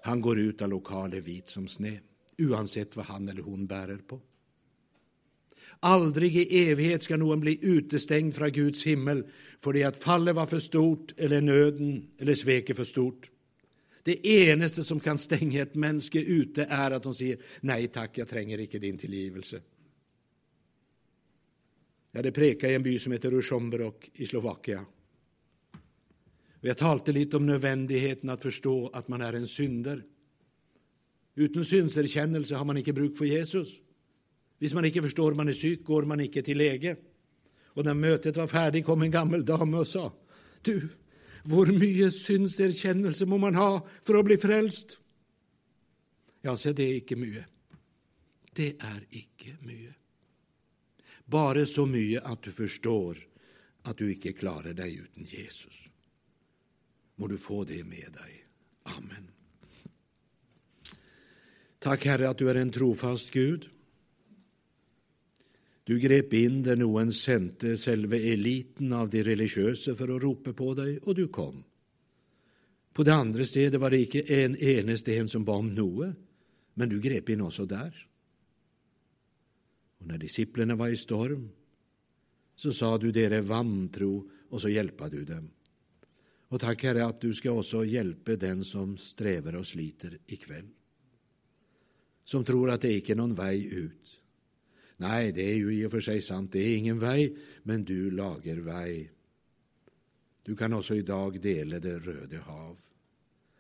Han 0.03 0.21
går 0.21 0.39
ut 0.39 0.63
av 0.63 0.69
lokalen 0.69 1.21
vit 1.21 1.49
som 1.49 1.69
snö, 1.69 1.97
oavsett 2.39 2.97
vad 2.97 3.07
han 3.07 3.29
eller 3.29 3.43
hon 3.43 3.67
bärer 3.67 3.97
på. 3.97 4.21
Aldrig 5.81 6.37
i 6.37 6.71
evighet 6.71 7.03
ska 7.03 7.17
någon 7.17 7.41
bli 7.41 7.59
utestängd 7.63 8.35
från 8.35 8.51
Guds 8.51 8.87
himmel 8.87 9.25
för 9.61 9.73
det 9.73 9.85
att 9.85 10.03
fallet 10.03 10.35
var 10.35 10.47
för 10.47 10.59
stort 10.59 11.15
eller 11.17 11.41
nöden 11.41 12.11
eller 12.19 12.35
sveket 12.35 12.77
för 12.77 12.85
stort. 12.85 13.31
Det 14.03 14.27
enaste 14.27 14.85
som 14.85 15.01
kan 15.01 15.19
stänga 15.19 15.63
ett 15.63 15.75
människa 15.75 16.19
ute 16.19 16.65
är 16.65 16.91
att 16.91 17.03
de 17.03 17.15
säger 17.15 17.39
nej 17.61 17.89
tack, 17.89 18.19
jag 18.19 18.29
tränger 18.29 18.61
icke 18.61 18.79
din 18.79 18.99
tillgivelse. 18.99 19.61
Jag 22.13 22.19
hade 22.19 22.33
prekat 22.33 22.71
i 22.71 22.75
en 22.75 22.83
by 22.83 22.99
som 22.99 23.13
heter 23.13 23.31
Rushomberok 23.31 24.11
i 24.15 24.27
Slovakien. 24.27 24.85
Jag 26.61 26.77
talade 26.77 27.13
lite 27.13 27.37
om 27.37 27.47
nödvändigheten 27.47 28.31
att 28.31 28.43
förstå 28.43 28.89
att 28.89 29.09
man 29.09 29.21
är 29.21 29.33
en 29.33 29.49
synder. 29.49 30.05
Utan 31.35 31.65
synserkännelse 31.65 32.55
har 32.55 32.65
man 32.65 32.77
inte 32.77 32.93
bruk 32.93 33.19
för 33.19 33.25
Jesus. 33.25 33.69
Hvis 34.61 34.75
man 34.75 34.85
inte 34.85 35.03
förstår 35.03 35.35
man 35.35 35.49
är 35.49 35.53
syk, 35.53 35.85
går 35.85 36.03
man 36.03 36.21
inte 36.21 36.43
till 36.43 36.59
läge. 36.59 36.97
Och 37.65 37.85
när 37.85 37.95
mötet 37.95 38.37
var 38.37 38.47
färdigt 38.47 38.85
kom 38.85 39.03
en 39.03 39.11
gammal 39.11 39.45
dam 39.45 39.75
och 39.75 39.89
sa, 39.89 40.13
du, 40.63 40.89
hvor 41.45 41.67
mycket 41.67 42.15
synserkännelse 42.15 43.27
må 43.27 43.39
man 43.39 43.55
ha 43.55 43.89
för 44.03 44.15
att 44.15 44.25
bli 44.25 44.39
frälst? 44.39 44.99
Ja, 46.43 46.57
så 46.57 46.73
det 46.73 46.83
är 46.83 46.95
icke 46.95 47.17
mycket. 47.17 47.45
Det 48.53 48.77
är 48.79 49.07
icke 49.11 49.57
mycket. 49.61 49.95
Bara 51.25 51.67
så 51.67 51.87
mycket 51.87 52.23
att 52.23 52.43
du 52.43 52.51
förstår 52.51 53.19
att 53.83 53.97
du 53.97 54.13
icke 54.13 54.33
klarar 54.33 54.73
dig 54.73 54.95
utan 54.95 55.25
Jesus. 55.25 55.89
Må 57.17 57.27
du 57.27 57.39
få 57.39 57.65
det 57.65 57.85
med 57.85 58.13
dig. 58.13 58.47
Amen. 58.83 59.31
Tack 61.79 62.05
Herre 62.05 62.29
att 62.29 62.39
du 62.39 62.51
är 62.51 62.55
en 62.55 62.73
trofast 62.73 63.31
Gud. 63.31 63.71
Du 65.85 65.99
grep 65.99 66.33
in 66.33 66.63
där 66.63 66.77
någon 66.77 67.13
sände 67.13 67.77
själva 67.77 68.17
eliten 68.17 68.93
av 68.93 69.11
de 69.11 69.23
religiösa 69.23 69.95
för 69.95 70.17
att 70.17 70.23
ropa 70.23 70.53
på 70.53 70.75
dig, 70.75 70.99
och 70.99 71.15
du 71.15 71.29
kom. 71.29 71.65
På 72.93 73.03
det 73.03 73.15
andra 73.15 73.45
stället 73.45 73.81
var 73.81 73.91
det 73.91 73.99
icke 73.99 74.21
en 74.21 74.57
eneste 74.57 75.17
en 75.17 75.29
som 75.29 75.45
bad 75.45 75.59
om 75.59 75.75
något, 75.75 76.17
men 76.75 76.89
du 76.89 77.01
grep 77.01 77.29
in 77.29 77.41
också 77.41 77.67
där. 77.67 78.07
Och 79.99 80.07
när 80.07 80.19
disciplinerna 80.19 80.75
var 80.75 80.89
i 80.89 80.97
storm 80.97 81.49
så 82.57 82.73
sa 82.73 82.99
du 82.99 83.13
dere 83.13 83.41
vantro 83.41 84.31
och 84.49 84.61
så 84.61 84.69
hjälpa 84.69 85.09
du 85.09 85.25
dem. 85.25 85.51
Och 86.49 86.61
tack 86.61 86.83
Herre 86.83 87.07
att 87.07 87.21
du 87.21 87.35
ska 87.35 87.51
också 87.51 87.85
hjälpa 87.85 88.37
den 88.37 88.65
som 88.65 88.97
strävar 88.97 89.57
och 89.57 89.67
sliter 89.67 90.19
ikväll. 90.27 90.69
Som 92.25 92.45
tror 92.45 92.71
att 92.71 92.81
det 92.81 92.93
icke 92.93 93.13
är 93.13 93.17
någon 93.17 93.35
väg 93.35 93.65
ut. 93.65 94.20
Nej, 95.01 95.33
det 95.33 95.43
är 95.43 95.55
ju 95.55 95.75
i 95.75 95.87
och 95.87 95.91
för 95.91 96.01
sig 96.01 96.21
sant, 96.21 96.53
det 96.53 96.59
är 96.59 96.77
ingen 96.77 96.99
väg, 96.99 97.37
men 97.63 97.85
du 97.85 98.11
lager 98.11 98.57
väg. 98.57 99.11
Du 100.43 100.57
kan 100.57 100.73
också 100.73 100.95
idag 100.95 101.41
dela 101.41 101.79
det 101.79 101.99
röde 101.99 102.39
hav. 102.39 102.77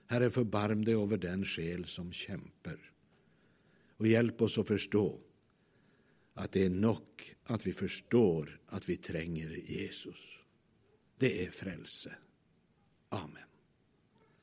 Herre, 0.07 0.31
förbarm 0.31 0.85
dig 0.85 0.95
över 0.95 1.17
den 1.17 1.45
själ 1.45 1.85
som 1.85 2.13
kämpar. 2.13 2.93
Och 3.97 4.07
hjälp 4.07 4.43
oss 4.43 4.59
att 4.59 4.69
förstå 4.69 5.21
att 6.35 6.53
det 6.53 6.65
är 6.65 6.71
nog 6.71 7.37
att 7.45 7.67
vi 7.67 7.73
förstår 7.73 8.61
att 8.67 8.89
vi 8.89 8.97
tränger 8.97 9.51
Jesus. 9.51 10.39
Det 11.19 11.47
är 11.47 11.51
frälse. 11.51 12.15
Amen. 13.09 13.50